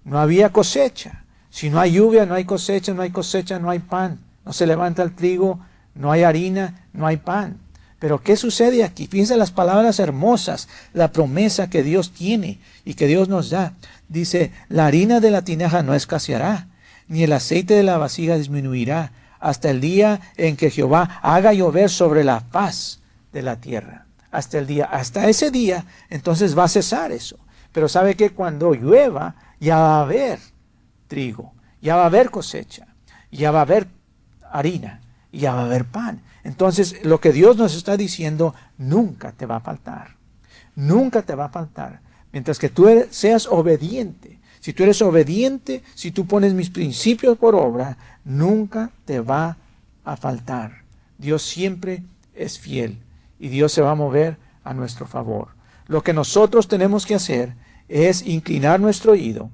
no 0.05 0.19
había 0.19 0.53
cosecha. 0.53 1.25
Si 1.51 1.71
no 1.71 1.81
hay 1.81 1.93
lluvia, 1.93 2.25
no 2.25 2.35
hay 2.35 2.45
cosecha, 2.45 2.95
no 2.95 3.03
hay 3.03 3.11
cosecha, 3.11 3.59
no 3.59 3.69
hay 3.69 3.81
pan. 3.81 4.21
No 4.45 4.53
se 4.53 4.67
levanta 4.67 5.03
el 5.03 5.13
trigo, 5.13 5.59
no 5.95 6.13
hay 6.13 6.23
harina, 6.23 6.87
no 6.93 7.07
hay 7.07 7.17
pan. 7.17 7.59
Pero 7.99 8.23
¿qué 8.23 8.37
sucede 8.37 8.85
aquí? 8.85 9.07
Fíjense 9.07 9.37
las 9.37 9.51
palabras 9.51 9.99
hermosas, 9.99 10.69
la 10.93 11.11
promesa 11.11 11.69
que 11.69 11.83
Dios 11.83 12.13
tiene 12.13 12.61
y 12.85 12.95
que 12.95 13.07
Dios 13.07 13.29
nos 13.29 13.51
da. 13.51 13.73
Dice, 14.09 14.53
la 14.69 14.87
harina 14.87 15.21
de 15.21 15.31
la 15.31 15.43
tinaja 15.43 15.83
no 15.83 15.95
escaseará, 15.95 16.69
ni 17.09 17.25
el 17.25 17.33
aceite 17.33 17.75
de 17.75 17.83
la 17.83 17.99
vasija 17.99 18.37
disminuirá, 18.37 19.13
hasta 19.41 19.71
el 19.71 19.81
día 19.81 20.21
en 20.37 20.57
que 20.57 20.71
Jehová 20.71 21.21
haga 21.23 21.53
llover 21.53 21.91
sobre 21.91 22.25
la 22.25 22.41
paz 22.41 23.01
de 23.33 23.43
la 23.43 23.57
tierra. 23.57 24.07
Hasta 24.31 24.59
el 24.59 24.67
día, 24.67 24.85
hasta 24.85 25.29
ese 25.29 25.51
día, 25.51 25.85
entonces 26.11 26.57
va 26.57 26.65
a 26.65 26.69
cesar 26.69 27.13
eso. 27.13 27.39
Pero 27.73 27.89
sabe 27.89 28.15
que 28.15 28.31
cuando 28.31 28.75
llueva, 28.75 29.35
ya 29.59 29.77
va 29.77 29.99
a 29.99 30.03
haber 30.03 30.39
trigo, 31.09 31.53
ya 31.81 31.97
va 31.97 32.03
a 32.03 32.07
haber 32.07 32.31
cosecha, 32.31 32.87
ya 33.31 33.51
va 33.51 33.61
a 33.61 33.63
haber 33.63 33.89
harina, 34.51 35.01
ya 35.33 35.55
va 35.55 35.63
a 35.63 35.65
haber 35.65 35.85
pan. 35.85 36.21
Entonces, 36.49 37.05
lo 37.05 37.21
que 37.21 37.31
Dios 37.31 37.59
nos 37.59 37.77
está 37.77 37.99
diciendo, 37.99 38.55
nunca 38.79 39.33
te 39.33 39.45
va 39.45 39.57
a 39.57 39.61
faltar. 39.61 40.17
Nunca 40.75 41.21
te 41.21 41.35
va 41.35 41.45
a 41.45 41.51
faltar. 41.51 42.01
Mientras 42.33 42.59
que 42.59 42.71
tú 42.71 42.89
seas 43.11 43.47
obediente. 43.47 44.41
Si 44.59 44.73
tú 44.73 44.83
eres 44.83 45.03
obediente, 45.03 45.83
si 45.95 46.11
tú 46.11 46.27
pones 46.27 46.55
mis 46.55 46.71
principios 46.71 47.37
por 47.37 47.55
obra, 47.55 47.99
nunca 48.25 48.91
te 49.05 49.21
va 49.21 49.59
a 50.07 50.17
faltar. 50.17 50.85
Dios 51.19 51.43
siempre 51.43 52.03
es 52.35 52.59
fiel 52.59 52.97
y 53.39 53.49
Dios 53.49 53.71
se 53.71 53.83
va 53.83 53.91
a 53.91 53.95
mover 53.95 54.39
a 54.65 54.73
nuestro 54.73 55.07
favor. 55.07 55.49
Lo 55.87 56.03
que 56.03 56.15
nosotros 56.15 56.67
tenemos 56.67 57.05
que 57.05 57.15
hacer 57.15 57.53
es 57.89 58.27
inclinar 58.27 58.81
nuestro 58.81 59.13
oído 59.13 59.51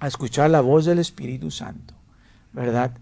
a 0.00 0.06
escuchar 0.06 0.50
la 0.50 0.60
voz 0.60 0.84
del 0.84 0.98
Espíritu 0.98 1.50
Santo, 1.50 1.94
¿verdad? 2.52 2.92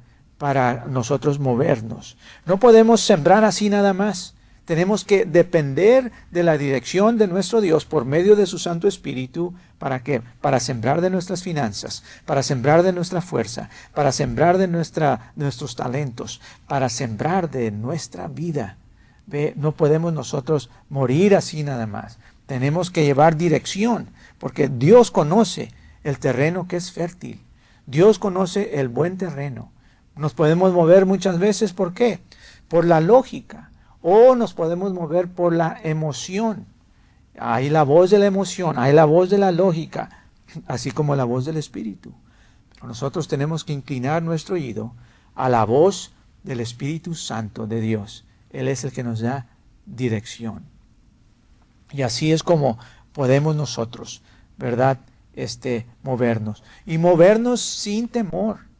Para 0.42 0.86
nosotros 0.88 1.38
movernos. 1.38 2.16
No 2.46 2.58
podemos 2.58 3.00
sembrar 3.00 3.44
así 3.44 3.70
nada 3.70 3.92
más. 3.92 4.34
Tenemos 4.64 5.04
que 5.04 5.24
depender 5.24 6.10
de 6.32 6.42
la 6.42 6.58
dirección 6.58 7.16
de 7.16 7.28
nuestro 7.28 7.60
Dios 7.60 7.84
por 7.84 8.04
medio 8.04 8.34
de 8.34 8.46
su 8.46 8.58
Santo 8.58 8.88
Espíritu. 8.88 9.54
¿Para 9.78 10.02
qué? 10.02 10.20
Para 10.40 10.58
sembrar 10.58 11.00
de 11.00 11.10
nuestras 11.10 11.44
finanzas, 11.44 12.02
para 12.26 12.42
sembrar 12.42 12.82
de 12.82 12.92
nuestra 12.92 13.20
fuerza, 13.20 13.70
para 13.94 14.10
sembrar 14.10 14.58
de, 14.58 14.66
nuestra, 14.66 15.32
nuestros 15.36 15.76
talentos, 15.76 16.40
para 16.66 16.88
sembrar 16.88 17.48
de 17.48 17.70
nuestra 17.70 18.26
vida. 18.26 18.78
No 19.54 19.76
podemos 19.76 20.12
nosotros 20.12 20.70
morir 20.88 21.36
así 21.36 21.62
nada 21.62 21.86
más. 21.86 22.18
Tenemos 22.46 22.90
que 22.90 23.04
llevar 23.04 23.36
dirección, 23.36 24.08
porque 24.40 24.66
Dios 24.66 25.12
conoce 25.12 25.70
el 26.02 26.18
terreno 26.18 26.66
que 26.66 26.78
es 26.78 26.90
fértil. 26.90 27.40
Dios 27.86 28.18
conoce 28.18 28.80
el 28.80 28.88
buen 28.88 29.18
terreno. 29.18 29.71
Nos 30.16 30.34
podemos 30.34 30.72
mover 30.72 31.06
muchas 31.06 31.38
veces, 31.38 31.72
¿por 31.72 31.94
qué? 31.94 32.20
Por 32.68 32.84
la 32.84 33.00
lógica 33.00 33.70
o 34.02 34.34
nos 34.34 34.52
podemos 34.52 34.92
mover 34.92 35.28
por 35.28 35.54
la 35.54 35.78
emoción. 35.82 36.66
Hay 37.38 37.70
la 37.70 37.84
voz 37.84 38.10
de 38.10 38.18
la 38.18 38.26
emoción, 38.26 38.78
hay 38.78 38.92
la 38.92 39.04
voz 39.04 39.30
de 39.30 39.38
la 39.38 39.52
lógica, 39.52 40.24
así 40.66 40.90
como 40.90 41.16
la 41.16 41.24
voz 41.24 41.44
del 41.44 41.56
Espíritu. 41.56 42.12
Pero 42.74 42.88
nosotros 42.88 43.28
tenemos 43.28 43.64
que 43.64 43.72
inclinar 43.72 44.22
nuestro 44.22 44.56
oído 44.56 44.92
a 45.34 45.48
la 45.48 45.64
voz 45.64 46.12
del 46.42 46.60
Espíritu 46.60 47.14
Santo 47.14 47.66
de 47.66 47.80
Dios. 47.80 48.24
Él 48.50 48.68
es 48.68 48.84
el 48.84 48.92
que 48.92 49.04
nos 49.04 49.20
da 49.20 49.46
dirección. 49.86 50.64
Y 51.90 52.02
así 52.02 52.32
es 52.32 52.42
como 52.42 52.78
podemos 53.12 53.54
nosotros, 53.56 54.22
¿verdad? 54.58 54.98
Este, 55.34 55.86
movernos. 56.02 56.62
Y 56.84 56.98
movernos 56.98 57.60
sin 57.60 58.08
temor. 58.08 58.71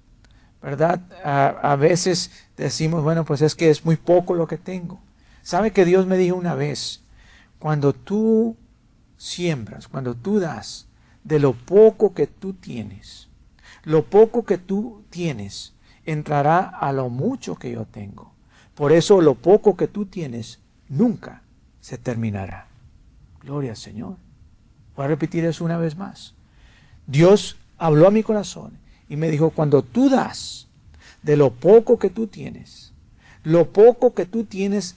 ¿Verdad? 0.62 1.00
A, 1.24 1.72
a 1.72 1.76
veces 1.76 2.30
decimos, 2.56 3.02
bueno, 3.02 3.24
pues 3.24 3.42
es 3.42 3.54
que 3.54 3.70
es 3.70 3.84
muy 3.84 3.96
poco 3.96 4.34
lo 4.34 4.46
que 4.46 4.58
tengo. 4.58 5.00
¿Sabe 5.42 5.72
que 5.72 5.84
Dios 5.84 6.06
me 6.06 6.16
dijo 6.16 6.36
una 6.36 6.54
vez, 6.54 7.02
cuando 7.58 7.92
tú 7.92 8.56
siembras, 9.16 9.88
cuando 9.88 10.14
tú 10.14 10.38
das 10.38 10.86
de 11.24 11.38
lo 11.38 11.52
poco 11.52 12.14
que 12.14 12.26
tú 12.26 12.52
tienes, 12.52 13.28
lo 13.84 14.04
poco 14.04 14.44
que 14.44 14.58
tú 14.58 15.04
tienes 15.10 15.74
entrará 16.04 16.62
a 16.62 16.92
lo 16.92 17.08
mucho 17.08 17.56
que 17.56 17.72
yo 17.72 17.84
tengo. 17.84 18.32
Por 18.74 18.92
eso 18.92 19.20
lo 19.20 19.34
poco 19.34 19.76
que 19.76 19.88
tú 19.88 20.06
tienes 20.06 20.60
nunca 20.88 21.42
se 21.80 21.98
terminará. 21.98 22.68
Gloria 23.40 23.70
al 23.70 23.76
Señor. 23.76 24.16
Voy 24.96 25.04
a 25.04 25.08
repetir 25.08 25.44
eso 25.44 25.64
una 25.64 25.78
vez 25.78 25.96
más. 25.96 26.34
Dios 27.06 27.56
habló 27.78 28.06
a 28.06 28.10
mi 28.10 28.22
corazón 28.22 28.78
y 29.12 29.16
me 29.16 29.30
dijo, 29.30 29.50
cuando 29.50 29.82
tú 29.82 30.08
das 30.08 30.68
de 31.22 31.36
lo 31.36 31.50
poco 31.50 31.98
que 31.98 32.08
tú 32.08 32.28
tienes, 32.28 32.94
lo 33.42 33.70
poco 33.70 34.14
que 34.14 34.24
tú 34.24 34.44
tienes 34.44 34.96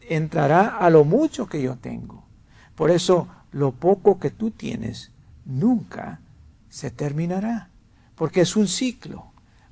entrará 0.00 0.76
a 0.78 0.90
lo 0.90 1.04
mucho 1.04 1.46
que 1.46 1.62
yo 1.62 1.76
tengo. 1.76 2.24
Por 2.74 2.90
eso 2.90 3.28
lo 3.52 3.70
poco 3.70 4.18
que 4.18 4.32
tú 4.32 4.50
tienes 4.50 5.12
nunca 5.44 6.18
se 6.70 6.90
terminará, 6.90 7.70
porque 8.16 8.40
es 8.40 8.56
un 8.56 8.66
ciclo, 8.66 9.26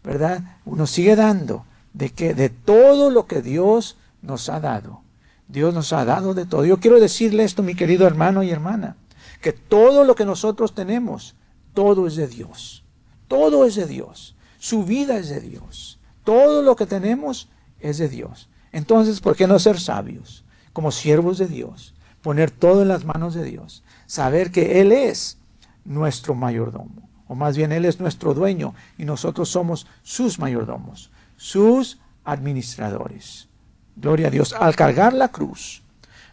¿verdad? 0.05 0.59
Uno 0.65 0.87
sigue 0.87 1.17
dando 1.17 1.67
de 1.95 2.11
que 2.11 2.33
de 2.33 2.51
todo 2.51 3.11
lo 3.11 3.27
que 3.27 3.43
Dios 3.43 3.97
nos 4.23 4.51
ha 4.51 4.61
dado. 4.61 5.01
Dios 5.49 5.75
nos 5.75 5.93
ha 5.93 6.05
dado 6.05 6.33
de 6.33 6.47
todo. 6.47 6.65
Yo 6.65 6.79
quiero 6.79 7.01
decirle 7.01 7.43
esto, 7.43 7.65
mi 7.65 7.75
querido 7.75 8.07
hermano 8.07 8.45
y 8.45 8.53
hermana, 8.53 8.95
que 9.43 9.53
todo 9.53 10.05
lo 10.05 10.15
que 10.15 10.25
nosotros 10.25 10.77
tenemos, 10.77 11.35
todo 11.75 12.07
es 12.07 12.15
de 12.15 12.29
Dios. 12.29 12.84
Todo 13.29 13.65
es 13.65 13.75
de 13.75 13.87
Dios. 13.87 14.35
Su 14.59 14.85
vida 14.85 15.17
es 15.19 15.29
de 15.29 15.41
Dios. 15.41 15.99
Todo 16.25 16.63
lo 16.63 16.77
que 16.77 16.87
tenemos 16.87 17.49
es 17.81 17.99
de 17.99 18.09
Dios. 18.09 18.49
Entonces, 18.73 19.21
¿por 19.21 19.37
qué 19.37 19.47
no 19.47 19.59
ser 19.59 19.79
sabios? 19.79 20.45
Como 20.73 20.91
siervos 20.91 21.39
de 21.39 21.47
Dios, 21.47 21.95
poner 22.23 22.51
todo 22.51 22.83
en 22.83 22.89
las 22.89 23.05
manos 23.05 23.35
de 23.35 23.45
Dios, 23.45 23.85
saber 24.07 24.51
que 24.51 24.81
Él 24.81 24.91
es 24.91 25.39
nuestro 25.85 26.35
mayordomo, 26.35 27.09
o 27.29 27.35
más 27.35 27.57
bien 27.57 27.71
Él 27.71 27.85
es 27.85 28.01
nuestro 28.01 28.35
dueño 28.35 28.75
y 28.99 29.05
nosotros 29.05 29.49
somos 29.49 29.87
sus 30.03 30.39
mayordomos, 30.39 31.11
sus 31.37 32.01
administradores. 32.25 33.49
Gloria 33.95 34.29
a 34.29 34.31
Dios. 34.31 34.55
Al 34.55 34.75
cargar 34.75 35.13
la 35.13 35.29
cruz, 35.29 35.83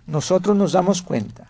nosotros 0.07 0.55
nos 0.57 0.71
damos 0.71 1.01
cuenta 1.01 1.47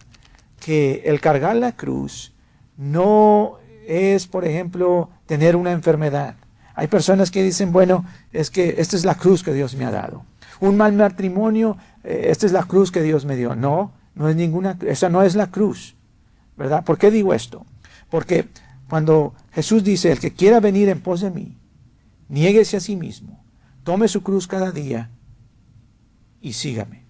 que 0.60 1.04
el 1.06 1.22
cargar 1.22 1.56
la 1.56 1.72
cruz 1.72 2.34
no 2.76 3.60
es, 3.92 4.28
por 4.28 4.46
ejemplo, 4.46 5.10
tener 5.26 5.56
una 5.56 5.72
enfermedad. 5.72 6.36
Hay 6.76 6.88
personas 6.88 7.32
que 7.32 7.44
dicen, 7.44 7.72
bueno, 7.72 8.06
es 8.32 8.50
que 8.50 8.76
esta 8.78 8.96
es 8.96 9.06
la 9.06 9.16
cruz 9.16 9.44
que 9.44 9.54
Dios 9.54 9.76
me 9.76 9.86
ha 9.86 9.92
dado 9.92 10.24
un 10.62 10.78
mal 10.78 10.94
matrimonio, 10.94 11.78
eh, 12.04 12.28
esta 12.30 12.46
es 12.46 12.54
la 12.54 12.64
cruz 12.64 12.92
que 12.92 13.02
Dios 13.02 13.26
me 13.26 13.36
dio. 13.36 13.56
No, 13.56 13.92
no 14.16 14.30
es 14.30 14.36
ninguna, 14.36 14.78
esa 14.88 15.10
no 15.10 15.24
es 15.24 15.36
la 15.36 15.52
cruz, 15.52 15.96
¿verdad? 16.56 16.86
¿Por 16.86 16.98
qué 16.98 17.12
digo 17.12 17.34
esto? 17.34 17.66
Porque 18.10 18.48
cuando 18.88 19.34
Jesús 19.52 19.84
dice, 19.84 20.12
el 20.12 20.20
que 20.20 20.34
quiera 20.34 20.60
venir 20.60 20.88
en 20.88 21.02
pos 21.02 21.22
de 21.22 21.32
mí, 21.32 21.58
niéguese 22.30 22.78
a 22.78 22.80
sí 22.80 22.96
mismo, 22.96 23.44
tome 23.84 24.08
su 24.08 24.22
cruz 24.22 24.48
cada 24.48 24.72
día 24.72 25.10
y 26.40 26.54
sígame. 26.54 27.04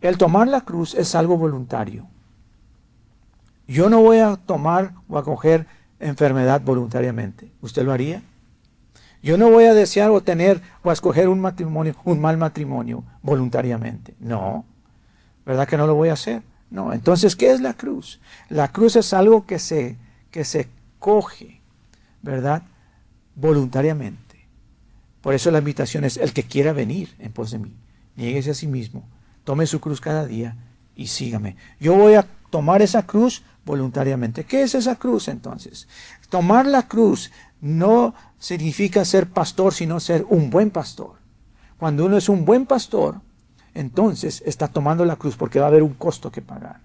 El 0.00 0.18
tomar 0.18 0.48
la 0.48 0.62
cruz 0.62 0.94
es 0.94 1.14
algo 1.14 1.36
voluntario. 1.36 2.08
Yo 3.66 3.88
no 3.88 4.00
voy 4.02 4.18
a 4.18 4.36
tomar 4.36 4.94
o 5.08 5.18
a 5.18 5.24
coger 5.24 5.66
enfermedad 6.00 6.60
voluntariamente. 6.62 7.50
¿Usted 7.60 7.84
lo 7.84 7.92
haría? 7.92 8.22
Yo 9.22 9.38
no 9.38 9.50
voy 9.50 9.64
a 9.64 9.74
desear 9.74 10.10
o 10.10 10.20
tener 10.20 10.60
o 10.82 10.90
a 10.90 10.92
escoger 10.92 11.28
un 11.28 11.40
matrimonio, 11.40 11.96
un 12.04 12.20
mal 12.20 12.36
matrimonio 12.36 13.04
voluntariamente. 13.22 14.14
No. 14.20 14.66
¿Verdad 15.46 15.66
que 15.66 15.78
no 15.78 15.86
lo 15.86 15.94
voy 15.94 16.10
a 16.10 16.14
hacer? 16.14 16.42
No. 16.70 16.92
Entonces, 16.92 17.36
¿qué 17.36 17.50
es 17.50 17.60
la 17.60 17.72
cruz? 17.72 18.20
La 18.50 18.68
cruz 18.68 18.96
es 18.96 19.14
algo 19.14 19.46
que 19.46 19.58
se, 19.58 19.96
que 20.30 20.44
se 20.44 20.68
coge, 20.98 21.62
¿verdad? 22.20 22.64
Voluntariamente. 23.34 24.46
Por 25.22 25.32
eso 25.32 25.50
la 25.50 25.58
invitación 25.58 26.04
es 26.04 26.18
el 26.18 26.34
que 26.34 26.42
quiera 26.42 26.74
venir 26.74 27.14
en 27.18 27.32
pos 27.32 27.50
de 27.50 27.58
mí. 27.58 27.74
Niéguese 28.16 28.50
a 28.50 28.54
sí 28.54 28.66
mismo, 28.66 29.08
tome 29.42 29.66
su 29.66 29.80
cruz 29.80 30.02
cada 30.02 30.26
día 30.26 30.54
y 30.94 31.06
sígame. 31.06 31.56
Yo 31.80 31.94
voy 31.94 32.14
a 32.14 32.26
tomar 32.54 32.82
esa 32.82 33.02
cruz 33.02 33.42
voluntariamente. 33.64 34.44
¿Qué 34.44 34.62
es 34.62 34.76
esa 34.76 34.94
cruz 34.94 35.26
entonces? 35.26 35.88
Tomar 36.28 36.66
la 36.66 36.86
cruz 36.86 37.32
no 37.60 38.14
significa 38.38 39.04
ser 39.04 39.28
pastor, 39.28 39.74
sino 39.74 39.98
ser 39.98 40.24
un 40.28 40.50
buen 40.50 40.70
pastor. 40.70 41.14
Cuando 41.80 42.06
uno 42.06 42.16
es 42.16 42.28
un 42.28 42.44
buen 42.44 42.64
pastor, 42.64 43.16
entonces 43.74 44.40
está 44.46 44.68
tomando 44.68 45.04
la 45.04 45.16
cruz 45.16 45.34
porque 45.36 45.58
va 45.58 45.64
a 45.64 45.68
haber 45.68 45.82
un 45.82 45.94
costo 45.94 46.30
que 46.30 46.42
pagar. 46.42 46.78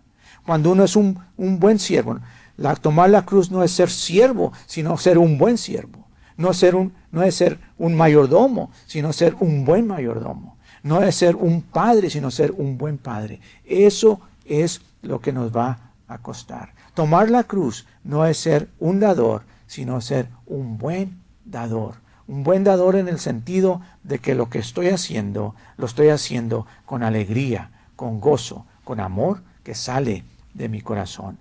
Cuando 0.43 0.71
uno 0.71 0.85
es 0.85 0.95
un, 0.95 1.19
buen 1.37 1.77
siervo, 1.77 2.17
la, 2.57 2.75
tomar 2.75 3.11
la 3.11 3.23
cruz 3.23 3.51
no 3.51 3.63
es 3.63 3.69
ser 3.69 3.91
siervo, 3.91 4.51
sino 4.65 4.97
ser 4.97 5.19
un 5.19 5.37
buen 5.37 5.59
siervo. 5.59 6.07
No, 6.35 6.51
ser 6.51 6.73
un, 6.73 6.93
no 7.11 7.21
es 7.21 7.35
ser 7.35 7.59
un 7.77 7.93
mayordomo, 7.93 8.71
sino 8.87 9.13
ser 9.13 9.35
un 9.39 9.65
buen 9.65 9.85
mayordomo. 9.85 10.57
No 10.81 11.03
es 11.03 11.13
ser 11.13 11.35
un 11.35 11.61
padre, 11.61 12.09
sino 12.09 12.31
ser 12.31 12.55
un 12.57 12.75
buen 12.79 12.97
padre. 12.97 13.39
Eso 13.65 14.19
es 14.45 14.81
lo 15.01 15.21
que 15.21 15.31
nos 15.31 15.55
va 15.55 15.91
a 16.07 16.17
costar. 16.17 16.73
Tomar 16.93 17.29
la 17.29 17.43
cruz 17.43 17.85
no 18.03 18.25
es 18.25 18.37
ser 18.37 18.69
un 18.79 18.99
dador, 18.99 19.43
sino 19.67 20.01
ser 20.01 20.27
un 20.45 20.77
buen 20.77 21.21
dador. 21.45 21.95
Un 22.27 22.43
buen 22.43 22.63
dador 22.63 22.95
en 22.95 23.07
el 23.07 23.19
sentido 23.19 23.81
de 24.03 24.19
que 24.19 24.35
lo 24.35 24.49
que 24.49 24.59
estoy 24.59 24.89
haciendo, 24.89 25.55
lo 25.77 25.85
estoy 25.85 26.09
haciendo 26.09 26.67
con 26.85 27.03
alegría, 27.03 27.71
con 27.95 28.19
gozo, 28.19 28.65
con 28.83 28.99
amor 28.99 29.41
que 29.63 29.75
sale 29.75 30.23
de 30.53 30.69
mi 30.69 30.81
corazón. 30.81 31.37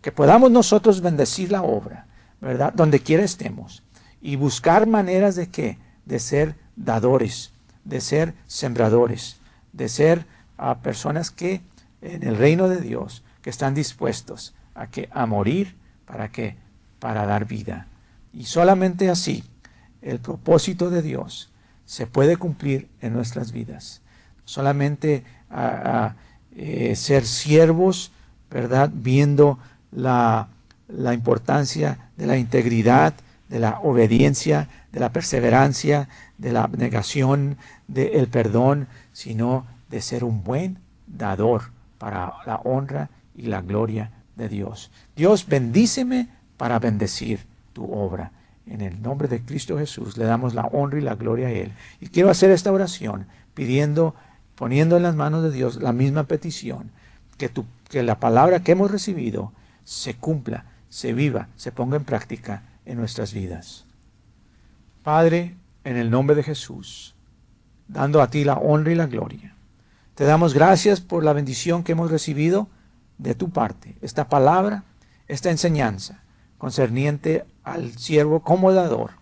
Que 0.00 0.12
podamos 0.12 0.50
nosotros 0.50 1.02
bendecir 1.02 1.52
la 1.52 1.62
obra, 1.62 2.06
¿verdad? 2.40 2.72
Donde 2.72 3.00
quiera 3.00 3.22
estemos. 3.22 3.82
Y 4.22 4.36
buscar 4.36 4.86
maneras 4.86 5.36
de 5.36 5.48
qué? 5.48 5.78
De 6.06 6.18
ser 6.18 6.56
dadores, 6.76 7.52
de 7.84 8.00
ser 8.00 8.34
sembradores, 8.46 9.38
de 9.72 9.88
ser 9.88 10.26
a 10.56 10.78
personas 10.78 11.30
que 11.30 11.62
en 12.02 12.22
el 12.22 12.36
reino 12.36 12.68
de 12.68 12.80
Dios, 12.80 13.22
que 13.42 13.50
están 13.50 13.74
dispuestos 13.74 14.54
a, 14.74 14.86
que, 14.88 15.08
a 15.12 15.26
morir 15.26 15.76
para 16.06 16.30
que 16.30 16.56
para 16.98 17.26
dar 17.26 17.46
vida. 17.46 17.86
Y 18.32 18.44
solamente 18.44 19.10
así 19.10 19.44
el 20.02 20.18
propósito 20.18 20.90
de 20.90 21.02
Dios 21.02 21.50
se 21.84 22.06
puede 22.06 22.36
cumplir 22.36 22.88
en 23.00 23.12
nuestras 23.12 23.52
vidas. 23.52 24.00
Solamente 24.44 25.24
a, 25.50 26.14
eh, 26.56 26.94
ser 26.96 27.26
siervos, 27.26 28.12
¿verdad? 28.50 28.90
Viendo 28.92 29.58
la, 29.90 30.48
la 30.88 31.14
importancia 31.14 32.10
de 32.16 32.26
la 32.26 32.36
integridad, 32.36 33.14
de 33.48 33.58
la 33.58 33.80
obediencia, 33.80 34.68
de 34.92 35.00
la 35.00 35.12
perseverancia, 35.12 36.08
de 36.38 36.52
la 36.52 36.64
abnegación, 36.64 37.56
del 37.88 38.28
perdón, 38.28 38.86
sino 39.12 39.66
de 39.88 40.00
ser 40.00 40.24
un 40.24 40.44
buen 40.44 40.78
dador 41.06 41.70
para 42.00 42.32
la 42.46 42.56
honra 42.64 43.10
y 43.36 43.42
la 43.42 43.60
gloria 43.60 44.10
de 44.34 44.48
Dios. 44.48 44.90
Dios 45.14 45.46
bendíceme 45.46 46.28
para 46.56 46.78
bendecir 46.78 47.40
tu 47.74 47.84
obra. 47.92 48.32
En 48.66 48.80
el 48.80 49.02
nombre 49.02 49.28
de 49.28 49.42
Cristo 49.42 49.78
Jesús 49.78 50.16
le 50.16 50.24
damos 50.24 50.54
la 50.54 50.64
honra 50.64 50.98
y 50.98 51.02
la 51.02 51.14
gloria 51.14 51.48
a 51.48 51.50
Él. 51.50 51.72
Y 52.00 52.08
quiero 52.08 52.30
hacer 52.30 52.50
esta 52.50 52.72
oración 52.72 53.26
pidiendo, 53.52 54.14
poniendo 54.54 54.96
en 54.96 55.02
las 55.02 55.14
manos 55.14 55.42
de 55.42 55.50
Dios 55.50 55.76
la 55.76 55.92
misma 55.92 56.24
petición, 56.24 56.90
que, 57.36 57.50
que 57.90 58.02
la 58.02 58.18
palabra 58.18 58.60
que 58.60 58.72
hemos 58.72 58.90
recibido 58.90 59.52
se 59.84 60.14
cumpla, 60.14 60.64
se 60.88 61.12
viva, 61.12 61.48
se 61.56 61.70
ponga 61.70 61.98
en 61.98 62.04
práctica 62.04 62.62
en 62.86 62.96
nuestras 62.96 63.34
vidas. 63.34 63.84
Padre, 65.02 65.54
en 65.84 65.98
el 65.98 66.10
nombre 66.10 66.34
de 66.34 66.44
Jesús, 66.44 67.14
dando 67.88 68.22
a 68.22 68.30
ti 68.30 68.44
la 68.44 68.54
honra 68.54 68.92
y 68.92 68.94
la 68.94 69.06
gloria, 69.06 69.54
te 70.20 70.26
damos 70.26 70.52
gracias 70.52 71.00
por 71.00 71.24
la 71.24 71.32
bendición 71.32 71.82
que 71.82 71.92
hemos 71.92 72.10
recibido 72.10 72.68
de 73.16 73.34
tu 73.34 73.48
parte, 73.48 73.96
esta 74.02 74.28
palabra, 74.28 74.84
esta 75.28 75.50
enseñanza 75.50 76.20
concerniente 76.58 77.46
al 77.64 77.96
siervo 77.96 78.40
como 78.42 78.70
dador, 78.70 79.12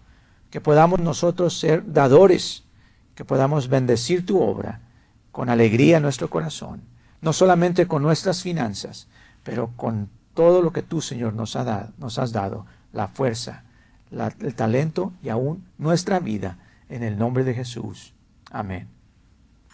que 0.50 0.60
podamos 0.60 0.98
nosotros 0.98 1.56
ser 1.56 1.92
dadores, 1.92 2.64
que 3.14 3.24
podamos 3.24 3.68
bendecir 3.68 4.26
tu 4.26 4.42
obra 4.42 4.80
con 5.30 5.50
alegría 5.50 5.98
en 5.98 6.02
nuestro 6.02 6.30
corazón, 6.30 6.82
no 7.20 7.32
solamente 7.32 7.86
con 7.86 8.02
nuestras 8.02 8.42
finanzas, 8.42 9.06
pero 9.44 9.70
con 9.76 10.10
todo 10.34 10.62
lo 10.62 10.72
que 10.72 10.82
tú, 10.82 11.00
Señor, 11.00 11.32
nos, 11.32 11.54
has 11.54 12.32
dado 12.32 12.66
la 12.92 13.06
fuerza, 13.06 13.62
el 14.10 14.54
talento 14.56 15.12
y 15.22 15.28
aún 15.28 15.64
nuestra 15.78 16.18
vida. 16.18 16.58
En 16.88 17.04
el 17.04 17.18
nombre 17.18 17.44
de 17.44 17.54
Jesús. 17.54 18.14
Amén. 18.50 18.97